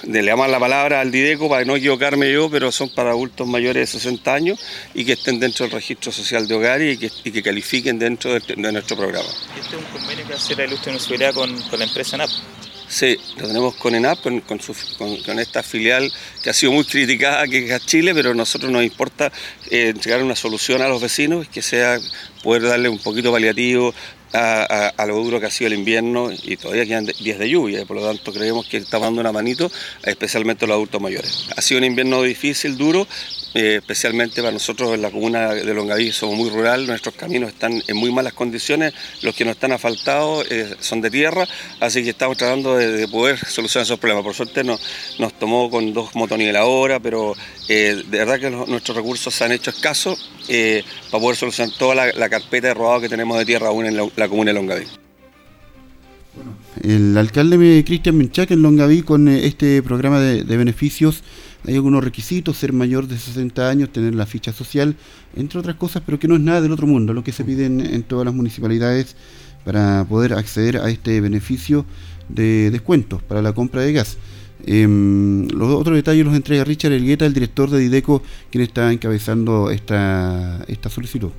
Le 0.04 0.24
damos 0.24 0.50
la 0.50 0.62
palabra 0.62 1.02
al 1.02 1.12
Dideco 1.12 1.50
para 1.50 1.66
no 1.66 1.76
equivocarme 1.76 2.32
yo, 2.32 2.50
pero 2.50 2.72
son 2.72 2.88
para 2.96 3.10
adultos 3.10 3.46
mayores 3.46 3.92
de 3.92 4.00
60 4.00 4.34
años 4.34 4.60
y 4.94 5.04
que 5.04 5.14
estén 5.14 5.38
dentro 5.38 5.66
del 5.66 5.74
registro 5.74 6.14
social 6.14 6.48
de 6.48 6.56
hogar 6.56 6.82
y 6.82 6.98
que, 6.98 7.44
califiquen 7.44 8.00
dentro 8.00 8.34
de, 8.34 8.40
de 8.56 8.72
nuestro 8.72 8.96
programa. 8.96 9.28
Este 9.60 9.76
es 9.76 9.82
un 9.82 10.00
convenio 10.00 10.26
que 10.26 10.34
hace 10.34 10.56
la 10.56 10.64
ilustre 10.64 10.94
municipalidad 10.94 11.34
con, 11.34 11.62
con 11.64 11.78
la 11.78 11.86
empresa 11.86 12.16
NAP. 12.16 12.30
Sí, 12.94 13.18
lo 13.38 13.48
tenemos 13.48 13.74
con 13.78 13.96
ENAP, 13.96 14.20
con, 14.46 14.62
su- 14.62 14.76
con- 15.00 15.40
esta 15.40 15.64
filial 15.64 16.12
que 16.44 16.52
ha 16.52 16.54
sido 16.54 16.74
muy 16.74 16.84
criticada, 16.86 17.48
que 17.48 17.74
es 17.74 17.86
Chile, 17.88 18.14
pero 18.14 18.30
a 18.32 18.34
nosotros 18.36 18.72
nos 18.72 18.84
importa 18.84 19.32
eh, 19.72 19.90
entregar 19.90 20.22
una 20.22 20.36
solución 20.36 20.80
a 20.84 20.88
los 20.88 21.02
vecinos, 21.02 21.48
que 21.48 21.64
sea 21.64 21.98
poder 22.44 22.62
darle 22.62 22.90
un 22.90 23.00
poquito 23.00 23.32
paliativo 23.32 23.96
a, 24.34 25.06
lo 25.06 25.16
duro 25.16 25.40
que 25.40 25.46
ha 25.46 25.52
sido 25.52 25.68
el 25.68 25.74
invierno 25.74 26.30
y 26.32 26.58
todavía 26.58 26.86
quedan 26.86 27.06
días 27.06 27.40
de 27.40 27.50
lluvia, 27.50 27.86
por 27.86 27.98
lo 27.98 28.08
tanto 28.08 28.34
creemos 28.34 28.66
que 28.66 28.78
está 28.78 29.00
dando 29.00 29.22
una 29.22 29.32
manito, 29.32 29.72
especialmente 30.04 30.66
a 30.66 30.68
los 30.68 30.76
adultos 30.76 31.02
mayores. 31.02 31.48
Ha 31.56 31.62
sido 31.62 31.80
un 31.80 31.86
invierno 31.86 32.22
difícil, 32.24 32.78
duro, 32.78 33.08
eh, 33.56 33.76
especialmente 33.76 34.42
para 34.42 34.52
nosotros 34.52 34.96
en 34.96 35.04
la 35.04 35.12
comuna 35.12 35.54
de 35.54 35.74
Longaví 35.76 36.12
somos 36.12 36.36
muy 36.36 36.50
rural, 36.50 36.88
nuestros 36.88 37.14
caminos 37.14 37.50
están 37.50 37.84
en 37.88 37.96
muy 37.96 38.12
malas 38.12 38.34
condiciones, 38.34 38.94
los 39.22 39.36
que 39.36 39.46
no 39.46 39.52
están 39.52 39.72
asfaltados 39.72 40.48
eh, 40.50 40.76
son 40.80 41.02
de 41.02 41.12
tierra, 41.12 41.48
así 41.80 42.04
que 42.04 42.10
estamos 42.10 42.36
tratando 42.38 42.76
de, 42.76 43.08
poder 43.08 43.38
solucionar 43.38 43.86
esos 43.86 44.00
problemas. 44.00 44.24
Por 44.24 44.34
suerte 44.34 44.64
nos, 44.64 44.80
tomó 45.38 45.70
con 45.70 45.94
dos 45.94 46.16
motoniveladoras, 46.16 47.00
pero 47.04 47.36
eh, 47.70 48.04
de 48.08 48.18
verdad 48.18 48.40
que 48.40 48.50
nuestros 48.50 48.98
recursos 48.98 49.34
se 49.34 49.44
han 49.44 49.52
hecho 49.52 49.70
escasos 49.70 50.32
para 51.12 51.22
poder 51.22 51.38
solucionar 51.38 51.76
toda 51.78 51.94
la, 52.12 52.30
carpeta 52.30 52.70
de 52.70 52.74
robado 52.74 53.02
que 53.02 53.10
tenemos 53.10 53.38
de 53.38 53.46
tierra 53.46 53.68
aún 53.68 53.86
en 53.86 53.98
la, 53.98 54.23
comuna 54.28 54.52
de 54.52 54.56
Longaví. 54.56 54.86
El 56.82 57.18
alcalde 57.18 57.84
Cristian 57.86 58.18
Menchac 58.18 58.52
en 58.52 58.62
Longaví 58.62 59.04
con 59.04 59.28
este 59.28 59.82
programa 59.84 60.20
de 60.20 60.58
beneficios 60.58 61.24
hay 61.66 61.76
algunos 61.76 62.04
requisitos, 62.04 62.58
ser 62.58 62.74
mayor 62.74 63.08
de 63.08 63.18
60 63.18 63.70
años, 63.70 63.90
tener 63.90 64.16
la 64.16 64.26
ficha 64.26 64.52
social, 64.52 64.96
entre 65.36 65.60
otras 65.60 65.78
cosas, 65.78 66.04
pero 66.06 66.20
que 66.20 66.28
no 66.28 66.36
es 66.36 66.42
nada 66.42 66.62
del 66.62 66.74
otro 66.74 66.88
mundo, 66.88 67.14
lo 67.14 67.24
que 67.24 67.32
se 67.32 67.46
pide 67.46 67.66
en, 67.66 68.04
todas 68.04 68.26
las 68.26 68.34
municipalidades 68.34 69.16
para 69.64 70.06
poder 70.10 70.34
acceder 70.34 70.78
a 70.78 70.90
este 70.90 71.22
beneficio 71.22 71.86
de 72.28 72.70
descuentos 72.70 73.22
para 73.24 73.42
la 73.42 73.54
compra 73.54 73.82
de 73.82 73.94
gas. 73.94 74.18
Em, 74.66 75.48
los 75.50 75.70
otros 75.70 75.96
detalles 75.96 76.26
los 76.26 76.36
entrega 76.36 76.66
Richard 76.66 76.92
Elgueta, 76.92 77.26
el 77.26 77.34
director 77.34 77.70
de 77.70 77.80
Dideco, 77.80 78.22
quien 78.52 78.64
está 78.64 78.92
encabezando 78.92 79.72
esta, 79.72 80.66
esta 80.68 80.90
solicitud. 80.90 81.32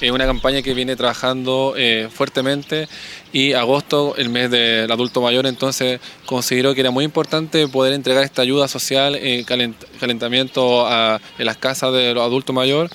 Es 0.00 0.10
una 0.10 0.26
campaña 0.26 0.60
que 0.60 0.74
viene 0.74 0.96
trabajando 0.96 1.74
eh, 1.76 2.08
fuertemente 2.12 2.88
y 3.32 3.52
agosto, 3.52 4.14
el 4.16 4.28
mes 4.28 4.50
del 4.50 4.90
adulto 4.90 5.22
mayor, 5.22 5.46
entonces 5.46 6.00
consideró 6.26 6.74
que 6.74 6.80
era 6.80 6.90
muy 6.90 7.04
importante 7.04 7.68
poder 7.68 7.92
entregar 7.94 8.24
esta 8.24 8.42
ayuda 8.42 8.66
social, 8.66 9.14
eh, 9.14 9.44
calentamiento 10.00 10.86
en 11.38 11.46
las 11.46 11.56
casas 11.58 11.92
de 11.92 12.12
los 12.12 12.24
adultos 12.24 12.54
mayores 12.54 12.90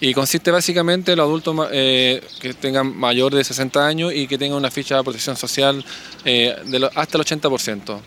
y 0.00 0.14
consiste 0.14 0.52
básicamente 0.52 1.12
en 1.12 1.18
los 1.18 1.26
adultos 1.26 1.68
eh, 1.72 2.22
que 2.40 2.54
tengan 2.54 2.96
mayor 2.96 3.34
de 3.34 3.42
60 3.42 3.84
años 3.86 4.12
y 4.14 4.26
que 4.28 4.38
tengan 4.38 4.58
una 4.58 4.70
ficha 4.70 4.96
de 4.96 5.02
protección 5.02 5.36
social 5.36 5.84
de 6.24 6.90
hasta 6.94 7.18
el 7.18 7.24
80%. 7.24 8.00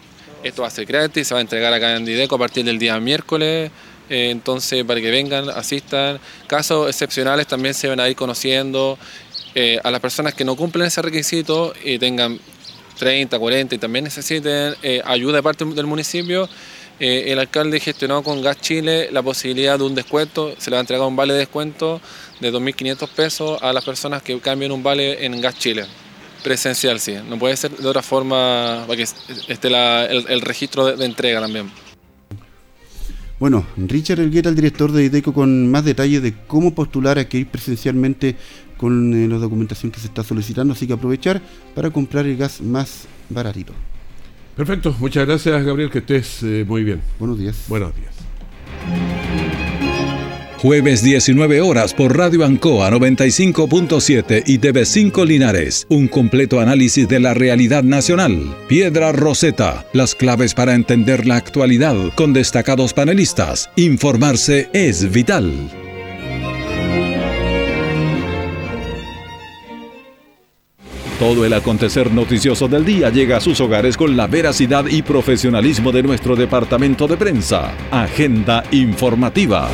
Esto 0.43 0.61
va 0.61 0.67
a 0.67 0.71
ser 0.71 0.85
gratis, 0.85 1.27
se 1.27 1.33
va 1.33 1.39
a 1.39 1.41
entregar 1.41 1.73
acá 1.73 1.95
en 1.95 2.05
Dideco 2.05 2.35
a 2.35 2.39
partir 2.39 2.63
del 2.63 2.79
día 2.79 2.99
miércoles 2.99 3.71
eh, 4.09 4.29
entonces, 4.31 4.83
para 4.83 5.01
que 5.01 5.11
vengan, 5.11 5.49
asistan. 5.49 6.19
Casos 6.47 6.87
excepcionales 6.87 7.47
también 7.47 7.73
se 7.73 7.87
van 7.87 7.99
a 7.99 8.09
ir 8.09 8.15
conociendo. 8.15 8.97
Eh, 9.55 9.79
a 9.83 9.89
las 9.89 9.99
personas 9.99 10.35
que 10.35 10.45
no 10.45 10.55
cumplen 10.55 10.85
ese 10.85 11.01
requisito 11.01 11.73
y 11.83 11.97
tengan 11.97 12.39
30, 12.99 13.39
40 13.39 13.75
y 13.75 13.77
también 13.79 14.03
necesiten 14.03 14.75
eh, 14.83 15.01
ayuda 15.03 15.37
de 15.37 15.43
parte 15.43 15.65
del 15.65 15.87
municipio, 15.87 16.47
el 16.99 17.37
alcalde 17.37 17.79
gestionó 17.79 18.23
con 18.23 18.41
Gas 18.41 18.59
Chile 18.59 19.09
la 19.11 19.21
posibilidad 19.21 19.77
de 19.77 19.83
un 19.83 19.93
descuento, 19.93 20.55
se 20.57 20.71
le 20.71 20.75
va 20.75 20.79
a 20.79 20.81
entregar 20.81 21.07
un 21.07 21.15
vale 21.15 21.33
de 21.33 21.39
descuento 21.39 22.01
de 22.39 22.51
2.500 22.51 23.07
pesos 23.09 23.61
a 23.61 23.71
las 23.71 23.85
personas 23.85 24.23
que 24.23 24.39
cambien 24.39 24.71
un 24.71 24.81
vale 24.81 25.23
en 25.25 25.39
Gas 25.39 25.59
Chile. 25.59 25.85
Presencial, 26.43 26.99
sí. 26.99 27.15
No 27.27 27.37
puede 27.37 27.57
ser 27.57 27.71
de 27.71 27.87
otra 27.87 28.01
forma 28.01 28.83
para 28.87 28.97
que 28.97 29.03
esté 29.03 29.67
el, 29.67 30.41
registro 30.41 30.95
de 30.95 31.05
entrega 31.05 31.39
también. 31.39 31.71
Bueno, 33.39 33.65
Richard 33.77 34.19
Elgueta, 34.19 34.49
el 34.49 34.55
director 34.55 34.91
de 34.91 35.05
IDECO, 35.05 35.31
con 35.33 35.69
más 35.69 35.85
detalles 35.85 36.23
de 36.23 36.33
cómo 36.47 36.73
postular 36.73 37.19
a 37.19 37.29
que 37.29 37.37
ir 37.37 37.47
presencialmente 37.47 38.35
con 38.77 39.13
eh, 39.13 39.27
la 39.27 39.37
documentación 39.37 39.91
que 39.91 39.99
se 39.99 40.07
está 40.07 40.23
solicitando, 40.23 40.73
así 40.73 40.87
que 40.87 40.93
aprovechar 40.93 41.41
para 41.75 41.91
comprar 41.91 42.25
el 42.25 42.35
gas 42.35 42.61
más 42.61 43.07
baratito. 43.29 43.73
Perfecto, 44.55 44.95
muchas 44.99 45.27
gracias 45.27 45.63
Gabriel, 45.63 45.91
que 45.91 45.99
estés 45.99 46.41
eh, 46.41 46.65
muy 46.67 46.83
bien. 46.83 47.01
Buenos 47.19 47.37
días. 47.37 47.65
Buenos 47.67 47.93
días. 47.95 49.16
Jueves 50.59 51.03
19 51.03 51.61
horas 51.61 51.93
por 51.93 52.17
Radio 52.17 52.43
Ancoa 52.43 52.89
95.7 52.89 54.41
y 54.47 54.57
TV5 54.57 55.23
Linares. 55.23 55.85
Un 55.87 56.07
completo 56.07 56.59
análisis 56.59 57.07
de 57.07 57.19
la 57.19 57.35
realidad 57.35 57.83
nacional. 57.83 58.57
Piedra 58.67 59.11
Roseta. 59.11 59.85
Las 59.93 60.15
claves 60.15 60.55
para 60.55 60.73
entender 60.73 61.27
la 61.27 61.35
actualidad 61.35 61.95
con 62.15 62.33
destacados 62.33 62.95
panelistas. 62.95 63.69
Informarse 63.75 64.67
es 64.73 65.11
vital. 65.11 65.69
Todo 71.19 71.45
el 71.45 71.53
acontecer 71.53 72.11
noticioso 72.11 72.67
del 72.67 72.83
día 72.83 73.11
llega 73.11 73.37
a 73.37 73.41
sus 73.41 73.61
hogares 73.61 73.95
con 73.95 74.17
la 74.17 74.25
veracidad 74.25 74.85
y 74.87 75.03
profesionalismo 75.03 75.91
de 75.91 76.01
nuestro 76.01 76.35
departamento 76.35 77.07
de 77.07 77.17
prensa. 77.17 77.75
Agenda 77.91 78.63
informativa. 78.71 79.69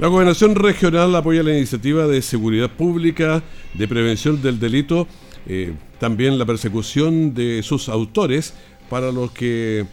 La 0.00 0.08
Gobernación 0.08 0.54
Regional 0.54 1.14
apoya 1.14 1.42
la 1.42 1.54
iniciativa 1.54 2.06
de 2.06 2.22
seguridad 2.22 2.70
pública, 2.70 3.42
de 3.74 3.86
prevención 3.86 4.40
del 4.40 4.58
delito, 4.58 5.06
eh, 5.46 5.74
también 5.98 6.38
la 6.38 6.46
persecución 6.46 7.34
de 7.34 7.62
sus 7.62 7.90
autores, 7.90 8.54
para 8.88 9.12
los 9.12 9.30
que 9.30 9.80
eh, 9.80 9.86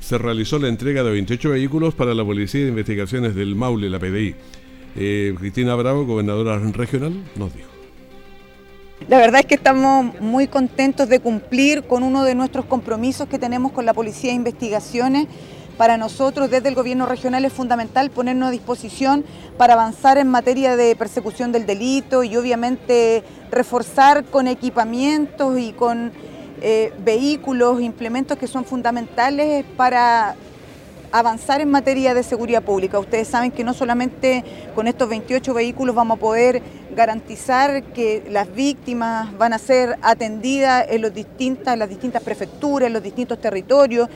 se 0.00 0.18
realizó 0.18 0.58
la 0.58 0.68
entrega 0.68 1.02
de 1.02 1.12
28 1.12 1.48
vehículos 1.48 1.94
para 1.94 2.12
la 2.12 2.26
Policía 2.26 2.60
de 2.60 2.68
Investigaciones 2.68 3.34
del 3.34 3.54
Maule, 3.54 3.88
la 3.88 3.98
PDI. 3.98 4.34
Eh, 4.96 5.34
Cristina 5.38 5.74
Bravo, 5.76 6.04
gobernadora 6.04 6.58
regional, 6.58 7.14
nos 7.36 7.54
dijo. 7.54 7.70
La 9.08 9.16
verdad 9.16 9.40
es 9.40 9.46
que 9.46 9.54
estamos 9.54 10.20
muy 10.20 10.46
contentos 10.46 11.08
de 11.08 11.20
cumplir 11.20 11.84
con 11.84 12.02
uno 12.02 12.22
de 12.22 12.34
nuestros 12.34 12.66
compromisos 12.66 13.28
que 13.28 13.38
tenemos 13.38 13.72
con 13.72 13.86
la 13.86 13.94
Policía 13.94 14.32
de 14.32 14.36
Investigaciones 14.36 15.26
para 15.76 15.96
nosotros 15.96 16.50
desde 16.50 16.68
el 16.68 16.74
gobierno 16.74 17.06
regional 17.06 17.44
es 17.44 17.52
fundamental 17.52 18.10
ponernos 18.10 18.48
a 18.48 18.52
disposición 18.52 19.24
para 19.58 19.74
avanzar 19.74 20.18
en 20.18 20.28
materia 20.28 20.76
de 20.76 20.96
persecución 20.96 21.52
del 21.52 21.66
delito 21.66 22.24
y 22.24 22.36
obviamente 22.36 23.22
reforzar 23.50 24.24
con 24.24 24.48
equipamientos 24.48 25.58
y 25.58 25.72
con 25.72 26.12
eh, 26.62 26.92
vehículos, 27.04 27.82
implementos 27.82 28.38
que 28.38 28.46
son 28.46 28.64
fundamentales 28.64 29.64
para 29.76 30.36
avanzar 31.12 31.60
en 31.60 31.70
materia 31.70 32.14
de 32.14 32.22
seguridad 32.22 32.62
pública. 32.62 32.98
Ustedes 32.98 33.28
saben 33.28 33.50
que 33.50 33.64
no 33.64 33.74
solamente 33.74 34.44
con 34.74 34.86
estos 34.86 35.08
28 35.08 35.54
vehículos 35.54 35.94
vamos 35.94 36.16
a 36.16 36.20
poder 36.20 36.62
garantizar 36.94 37.82
que 37.84 38.24
las 38.30 38.52
víctimas 38.52 39.36
van 39.36 39.52
a 39.52 39.58
ser 39.58 39.98
atendidas 40.02 40.86
en, 40.88 41.02
los 41.02 41.12
distintas, 41.12 41.74
en 41.74 41.78
las 41.78 41.88
distintas 41.88 42.22
prefecturas, 42.22 42.86
en 42.86 42.94
los 42.94 43.02
distintos 43.02 43.40
territorios. 43.40 44.08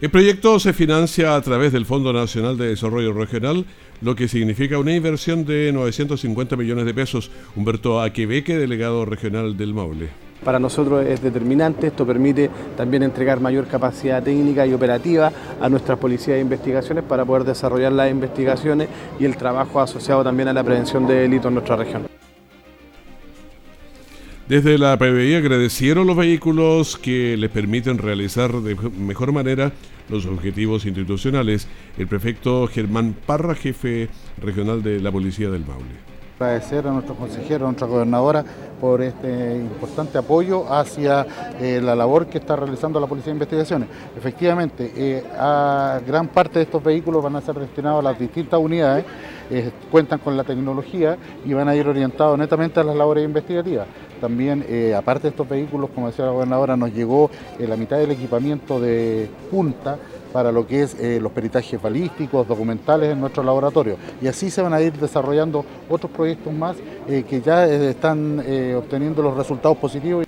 El 0.00 0.08
proyecto 0.08 0.58
se 0.58 0.72
financia 0.72 1.36
a 1.36 1.42
través 1.42 1.72
del 1.72 1.84
Fondo 1.84 2.10
Nacional 2.10 2.56
de 2.56 2.68
Desarrollo 2.68 3.12
Regional, 3.12 3.66
lo 4.00 4.16
que 4.16 4.28
significa 4.28 4.78
una 4.78 4.94
inversión 4.94 5.44
de 5.44 5.70
950 5.74 6.56
millones 6.56 6.86
de 6.86 6.94
pesos. 6.94 7.30
Humberto 7.54 8.00
Aquebeque, 8.00 8.56
delegado 8.56 9.04
regional 9.04 9.58
del 9.58 9.74
Maule. 9.74 10.08
Para 10.42 10.58
nosotros 10.58 11.04
es 11.04 11.20
determinante, 11.20 11.88
esto 11.88 12.06
permite 12.06 12.48
también 12.78 13.02
entregar 13.02 13.40
mayor 13.40 13.66
capacidad 13.66 14.22
técnica 14.22 14.66
y 14.66 14.72
operativa 14.72 15.30
a 15.60 15.68
nuestras 15.68 15.98
policías 15.98 16.36
de 16.36 16.40
investigaciones 16.40 17.04
para 17.04 17.26
poder 17.26 17.44
desarrollar 17.44 17.92
las 17.92 18.10
investigaciones 18.10 18.88
y 19.18 19.26
el 19.26 19.36
trabajo 19.36 19.82
asociado 19.82 20.24
también 20.24 20.48
a 20.48 20.54
la 20.54 20.64
prevención 20.64 21.06
de 21.06 21.16
delitos 21.16 21.48
en 21.48 21.54
nuestra 21.54 21.76
región. 21.76 22.06
Desde 24.50 24.78
la 24.78 24.98
PBI 24.98 25.36
agradecieron 25.36 26.08
los 26.08 26.16
vehículos 26.16 26.98
que 26.98 27.36
les 27.36 27.50
permiten 27.50 27.98
realizar 27.98 28.50
de 28.50 28.74
mejor 28.98 29.30
manera 29.30 29.70
los 30.08 30.26
objetivos 30.26 30.86
institucionales. 30.86 31.68
El 31.96 32.08
prefecto 32.08 32.66
Germán 32.66 33.14
Parra, 33.26 33.54
jefe 33.54 34.08
regional 34.42 34.82
de 34.82 34.98
la 34.98 35.12
Policía 35.12 35.50
del 35.50 35.64
Maule 35.64 36.10
agradecer 36.44 36.86
a 36.86 36.90
nuestro 36.90 37.14
consejero, 37.14 37.66
a 37.66 37.68
nuestra 37.68 37.86
gobernadora, 37.86 38.42
por 38.80 39.02
este 39.02 39.56
importante 39.56 40.16
apoyo 40.16 40.72
hacia 40.72 41.26
eh, 41.60 41.80
la 41.82 41.94
labor 41.94 42.28
que 42.28 42.38
está 42.38 42.56
realizando 42.56 42.98
la 42.98 43.06
Policía 43.06 43.26
de 43.26 43.36
Investigaciones. 43.36 43.88
Efectivamente, 44.16 44.90
eh, 44.96 45.22
gran 46.06 46.28
parte 46.28 46.60
de 46.60 46.64
estos 46.64 46.82
vehículos 46.82 47.22
van 47.22 47.36
a 47.36 47.42
ser 47.42 47.56
destinados 47.56 48.00
a 48.00 48.10
las 48.10 48.18
distintas 48.18 48.58
unidades, 48.58 49.04
eh, 49.50 49.70
cuentan 49.90 50.20
con 50.20 50.34
la 50.34 50.44
tecnología 50.44 51.18
y 51.44 51.52
van 51.52 51.68
a 51.68 51.76
ir 51.76 51.86
orientados 51.86 52.38
netamente 52.38 52.80
a 52.80 52.84
las 52.84 52.96
labores 52.96 53.22
investigativas. 53.22 53.86
También, 54.20 54.64
aparte 54.96 55.22
de 55.22 55.28
estos 55.30 55.48
vehículos, 55.48 55.90
como 55.94 56.08
decía 56.08 56.26
la 56.26 56.32
gobernadora, 56.32 56.76
nos 56.76 56.92
llegó 56.92 57.30
la 57.58 57.76
mitad 57.76 57.98
del 57.98 58.10
equipamiento 58.10 58.80
de 58.80 59.28
punta 59.50 59.98
para 60.32 60.52
lo 60.52 60.66
que 60.66 60.82
es 60.82 60.96
eh, 61.00 61.18
los 61.20 61.32
peritajes 61.32 61.80
balísticos, 61.80 62.46
documentales 62.46 63.12
en 63.12 63.20
nuestro 63.20 63.42
laboratorio. 63.42 63.96
Y 64.20 64.26
así 64.26 64.50
se 64.50 64.62
van 64.62 64.72
a 64.72 64.80
ir 64.80 64.92
desarrollando 64.92 65.64
otros 65.88 66.10
proyectos 66.12 66.52
más 66.52 66.76
eh, 67.08 67.24
que 67.28 67.40
ya 67.40 67.66
eh, 67.66 67.90
están 67.90 68.40
obteniendo 68.76 69.22
los 69.22 69.36
resultados 69.36 69.76
positivos. 69.78 70.26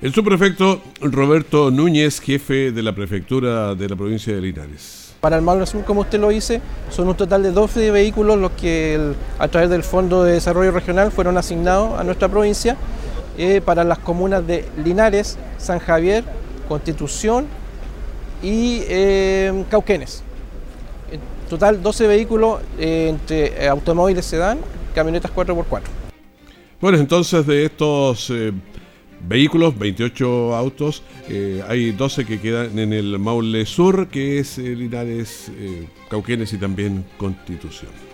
El 0.00 0.12
subprefecto 0.12 0.80
Roberto 1.00 1.70
Núñez, 1.70 2.20
jefe 2.20 2.70
de 2.70 2.82
la 2.82 2.94
prefectura 2.94 3.74
de 3.74 3.88
la 3.88 3.96
provincia 3.96 4.34
de 4.34 4.40
Linares. 4.40 5.14
Para 5.20 5.36
el 5.36 5.42
Maule 5.42 5.66
Sur, 5.66 5.84
como 5.84 6.02
usted 6.02 6.20
lo 6.20 6.28
dice, 6.28 6.60
son 6.90 7.08
un 7.08 7.16
total 7.16 7.42
de 7.42 7.50
12 7.50 7.90
vehículos 7.90 8.38
los 8.38 8.52
que 8.52 9.14
a 9.38 9.48
través 9.48 9.70
del 9.70 9.82
Fondo 9.82 10.22
de 10.22 10.34
Desarrollo 10.34 10.70
Regional 10.70 11.10
fueron 11.10 11.38
asignados 11.38 11.98
a 11.98 12.04
nuestra 12.04 12.28
provincia 12.28 12.76
eh, 13.38 13.60
para 13.64 13.84
las 13.84 13.98
comunas 13.98 14.46
de 14.46 14.64
Linares, 14.82 15.38
San 15.58 15.78
Javier, 15.78 16.24
Constitución 16.68 17.46
y 18.42 18.80
eh, 18.88 19.64
Cauquenes. 19.70 20.22
En 21.10 21.20
total 21.48 21.82
12 21.82 22.06
vehículos 22.06 22.60
eh, 22.78 23.08
entre 23.10 23.68
automóviles 23.68 24.24
sedán, 24.24 24.58
camionetas 24.94 25.30
4x4. 25.34 25.82
Bueno, 26.80 26.98
entonces 26.98 27.46
de 27.46 27.64
estos 27.64 28.32
vehículos, 29.26 29.78
28 29.78 30.54
autos, 30.54 31.02
hay 31.66 31.92
12 31.92 32.26
que 32.26 32.40
quedan 32.40 32.78
en 32.78 32.92
el 32.92 33.18
Maule 33.18 33.64
Sur, 33.64 34.08
que 34.08 34.38
es 34.38 34.58
Linares, 34.58 35.50
Cauquenes 36.10 36.52
y 36.52 36.58
también 36.58 37.06
Constitución. 37.16 38.05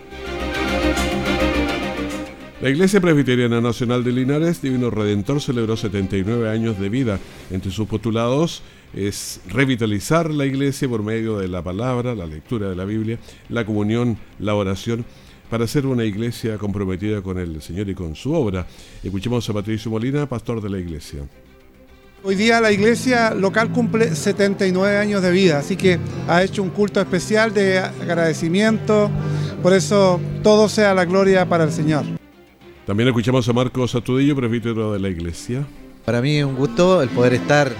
La 2.63 2.69
Iglesia 2.69 3.01
Presbiteriana 3.01 3.59
Nacional 3.59 4.05
de 4.05 4.13
Linares, 4.13 4.61
Divino 4.61 4.89
Redentor, 4.89 5.41
celebró 5.41 5.75
79 5.75 6.49
años 6.49 6.79
de 6.79 6.87
vida. 6.87 7.19
Entre 7.51 7.69
sus 7.71 7.89
postulados 7.89 8.61
es 8.93 9.41
revitalizar 9.49 10.31
la 10.31 10.45
iglesia 10.45 10.87
por 10.87 11.03
medio 11.03 11.37
de 11.39 11.49
la 11.49 11.61
palabra, 11.61 12.15
la 12.15 12.25
lectura 12.25 12.69
de 12.69 12.77
la 12.77 12.85
Biblia, 12.85 13.19
la 13.49 13.65
comunión, 13.65 14.17
la 14.39 14.55
oración, 14.55 15.03
para 15.49 15.67
ser 15.67 15.85
una 15.85 16.05
iglesia 16.05 16.57
comprometida 16.57 17.21
con 17.21 17.37
el 17.37 17.61
Señor 17.61 17.89
y 17.89 17.95
con 17.95 18.15
su 18.15 18.31
obra. 18.31 18.65
Escuchemos 19.03 19.49
a 19.49 19.53
Patricio 19.53 19.91
Molina, 19.91 20.25
pastor 20.25 20.61
de 20.61 20.69
la 20.69 20.79
iglesia. 20.79 21.19
Hoy 22.23 22.35
día 22.35 22.61
la 22.61 22.71
iglesia 22.71 23.33
local 23.33 23.73
cumple 23.73 24.15
79 24.15 24.97
años 24.99 25.21
de 25.21 25.31
vida, 25.31 25.57
así 25.57 25.75
que 25.75 25.99
ha 26.29 26.41
hecho 26.41 26.63
un 26.63 26.69
culto 26.69 27.01
especial 27.01 27.53
de 27.53 27.79
agradecimiento, 27.79 29.11
por 29.61 29.73
eso 29.73 30.21
todo 30.41 30.69
sea 30.69 30.93
la 30.93 31.03
gloria 31.03 31.45
para 31.49 31.65
el 31.65 31.71
Señor. 31.73 32.22
También 32.85 33.07
escuchamos 33.07 33.47
a 33.47 33.53
Marcos 33.53 33.95
Atudillo, 33.95 34.35
presbítero 34.35 34.91
de 34.91 34.99
la 34.99 35.07
iglesia. 35.07 35.65
Para 36.03 36.21
mí 36.21 36.35
es 36.35 36.43
un 36.43 36.55
gusto 36.55 37.01
el 37.01 37.07
poder 37.07 37.33
estar 37.33 37.71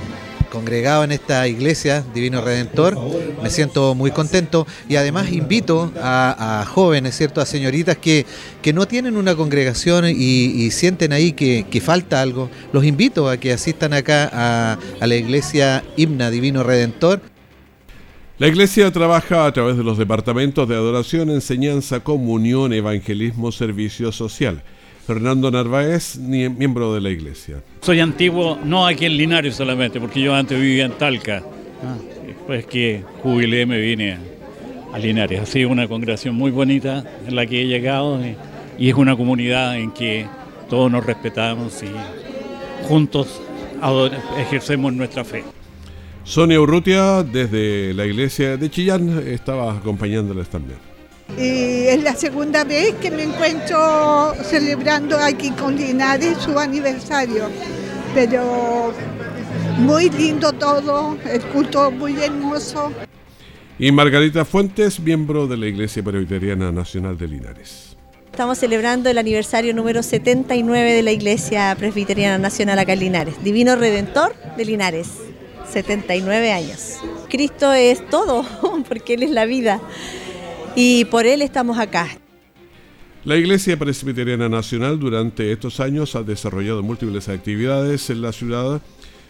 congregado 0.50 1.04
en 1.04 1.12
esta 1.12 1.46
iglesia 1.46 2.06
Divino 2.14 2.40
Redentor. 2.40 2.98
Me 3.42 3.50
siento 3.50 3.96
muy 3.96 4.12
contento 4.12 4.66
y 4.88 4.96
además 4.96 5.30
invito 5.34 5.92
a, 6.02 6.66
jóvenes, 6.70 7.18
¿cierto? 7.18 7.42
a 7.42 7.46
señoritas 7.46 7.98
que, 7.98 8.26
que, 8.62 8.72
no 8.72 8.88
tienen 8.88 9.18
una 9.18 9.36
congregación 9.36 10.06
y, 10.08 10.72
sienten 10.72 11.12
ahí 11.12 11.34
que, 11.34 11.82
falta 11.82 12.22
algo. 12.22 12.50
Los 12.72 12.86
invito 12.86 13.28
a 13.28 13.36
que 13.36 13.52
asistan 13.52 13.92
acá 13.92 14.30
a, 14.32 14.78
a 15.02 15.08
la 15.08 15.16
iglesia 15.16 15.84
Himna 15.98 16.30
Divino 16.30 16.64
Redentor. 16.64 17.20
La 18.38 18.48
iglesia 18.48 18.90
trabaja 18.92 19.48
a 19.48 19.52
través 19.52 19.76
de 19.76 19.84
los 19.84 19.98
departamentos 19.98 20.70
de 20.70 20.76
adoración, 20.76 21.30
enseñanza, 21.30 22.00
comunión, 22.00 22.72
evangelismo, 22.72 23.52
servicio 23.52 24.14
social. 24.14 24.64
Fernando 25.06 25.52
Narváez, 25.52 26.18
miembro 26.18 26.94
de 26.94 27.02
la 27.02 27.10
iglesia. 27.10 27.62
Soy 27.82 28.00
antiguo, 28.00 28.58
no 28.64 28.88
aquí 28.88 29.06
en 29.06 29.18
Linares 29.18 29.56
solamente, 29.56 30.00
porque 30.00 30.22
yo 30.22 30.34
antes 30.34 30.60
vivía 30.60 30.86
en 30.86 30.94
Talca. 30.94 31.44
Después 32.26 32.66
que 32.66 33.04
jubilé 33.22 33.66
me 33.66 33.80
vine 33.80 34.18
a 34.94 34.98
Linares. 34.98 35.42
Ha 35.42 35.46
sido 35.46 35.70
una 35.70 35.90
congregación 35.90 36.36
muy 36.36 36.52
bonita 36.52 37.04
en 37.28 37.36
la 37.36 37.46
que 37.46 37.62
he 37.62 37.68
llegado 37.68 38.20
y, 38.26 38.38
es 38.88 38.96
una 38.96 39.16
comunidad 39.16 39.78
en 39.78 39.92
que 39.92 40.26
todos 40.70 40.90
nos 40.92 41.06
respetamos 41.06 41.84
y 41.84 42.88
juntos 42.88 43.42
ejercemos 44.40 44.94
nuestra 44.94 45.26
fe. 45.26 45.44
Sonia 46.24 46.60
Urrutia, 46.62 47.24
desde 47.24 47.94
la 47.94 48.06
iglesia 48.06 48.56
de 48.56 48.70
Chillán, 48.70 49.22
estaba 49.28 49.74
acompañándoles 49.74 50.48
también. 50.48 50.93
Y 51.38 51.88
es 51.88 52.04
la 52.04 52.16
segunda 52.16 52.64
vez 52.64 52.94
que 53.02 53.10
me 53.10 53.24
encuentro 53.24 54.34
celebrando 54.44 55.18
aquí 55.18 55.50
con 55.52 55.76
Linares 55.76 56.38
su 56.38 56.58
aniversario. 56.60 57.50
Pero 58.14 58.94
muy 59.80 60.10
lindo 60.10 60.54
todo, 60.54 61.18
el 61.26 61.42
culto 61.46 61.90
muy 61.92 62.16
hermoso. 62.22 62.92
Y 63.80 63.92
Margarita 63.92 64.46
Fuentes, 64.46 65.00
miembro 65.00 65.48
de 65.48 65.58
la 65.58 65.66
Iglesia 65.66 66.04
Presbiteriana 66.04 66.72
Nacional 66.72 67.18
de 67.18 67.28
Linares. 67.28 67.98
Estamos 68.32 68.60
celebrando 68.60 69.10
el 69.10 69.18
aniversario 69.18 69.74
número 69.74 70.04
79 70.04 70.94
de 70.94 71.04
la 71.04 71.12
Iglesia 71.12 71.76
Presbiteriana 71.78 72.38
Nacional 72.38 72.80
acá 72.80 72.94
en 72.94 73.00
Linares. 73.00 73.44
Divino 73.44 73.76
Redentor 73.76 74.36
de 74.58 74.66
Linares, 74.66 75.10
79 75.72 76.52
años. 76.52 77.00
Cristo 77.30 77.74
es 77.74 78.08
todo, 78.10 78.46
porque 78.88 79.16
Él 79.16 79.24
es 79.24 79.32
la 79.32 79.46
vida 79.46 79.82
y 80.76 81.06
por 81.06 81.26
él 81.26 81.42
estamos 81.42 81.78
acá. 81.78 82.08
La 83.26 83.38
Iglesia 83.38 83.78
Presbiteriana 83.78 84.50
Nacional 84.50 85.00
durante 85.00 85.52
estos 85.52 85.80
años 85.80 86.16
ha 86.16 86.24
desarrollado 86.24 86.84
múltiples 86.84 87.30
actividades 87.30 88.10
en 88.10 88.22
la 88.22 88.34
ciudad. 88.34 88.82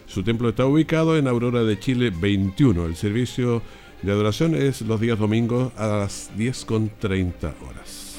Su 0.06 0.24
templo 0.24 0.48
está 0.48 0.66
ubicado 0.66 1.16
en 1.16 1.28
Aurora 1.28 1.62
de 1.62 1.78
Chile 1.78 2.10
21. 2.10 2.86
El 2.86 2.96
servicio 2.96 3.62
de 4.02 4.10
adoración 4.10 4.54
es 4.54 4.80
los 4.82 5.00
días 5.00 5.18
domingos 5.18 5.72
a 5.76 5.86
las 5.86 6.30
10.30 6.36 7.54
horas. 7.68 8.18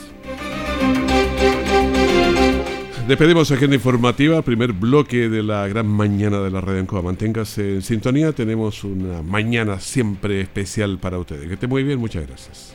Despedimos 3.08 3.52
agenda 3.52 3.76
informativa, 3.76 4.42
primer 4.42 4.74
bloque 4.74 5.30
de 5.30 5.44
la 5.44 5.68
gran 5.68 5.86
mañana 5.86 6.40
de 6.40 6.50
la 6.50 6.60
red 6.60 6.80
Ancoa. 6.80 7.04
Manténgase 7.04 7.76
en 7.76 7.82
sintonía, 7.84 8.32
tenemos 8.32 8.84
una 8.84 9.22
mañana 9.22 9.80
siempre 9.80 10.42
especial 10.42 10.98
para 10.98 11.20
ustedes. 11.20 11.48
Que 11.48 11.54
esté 11.54 11.68
muy 11.68 11.84
bien, 11.84 12.00
muchas 12.00 12.26
gracias. 12.26 12.75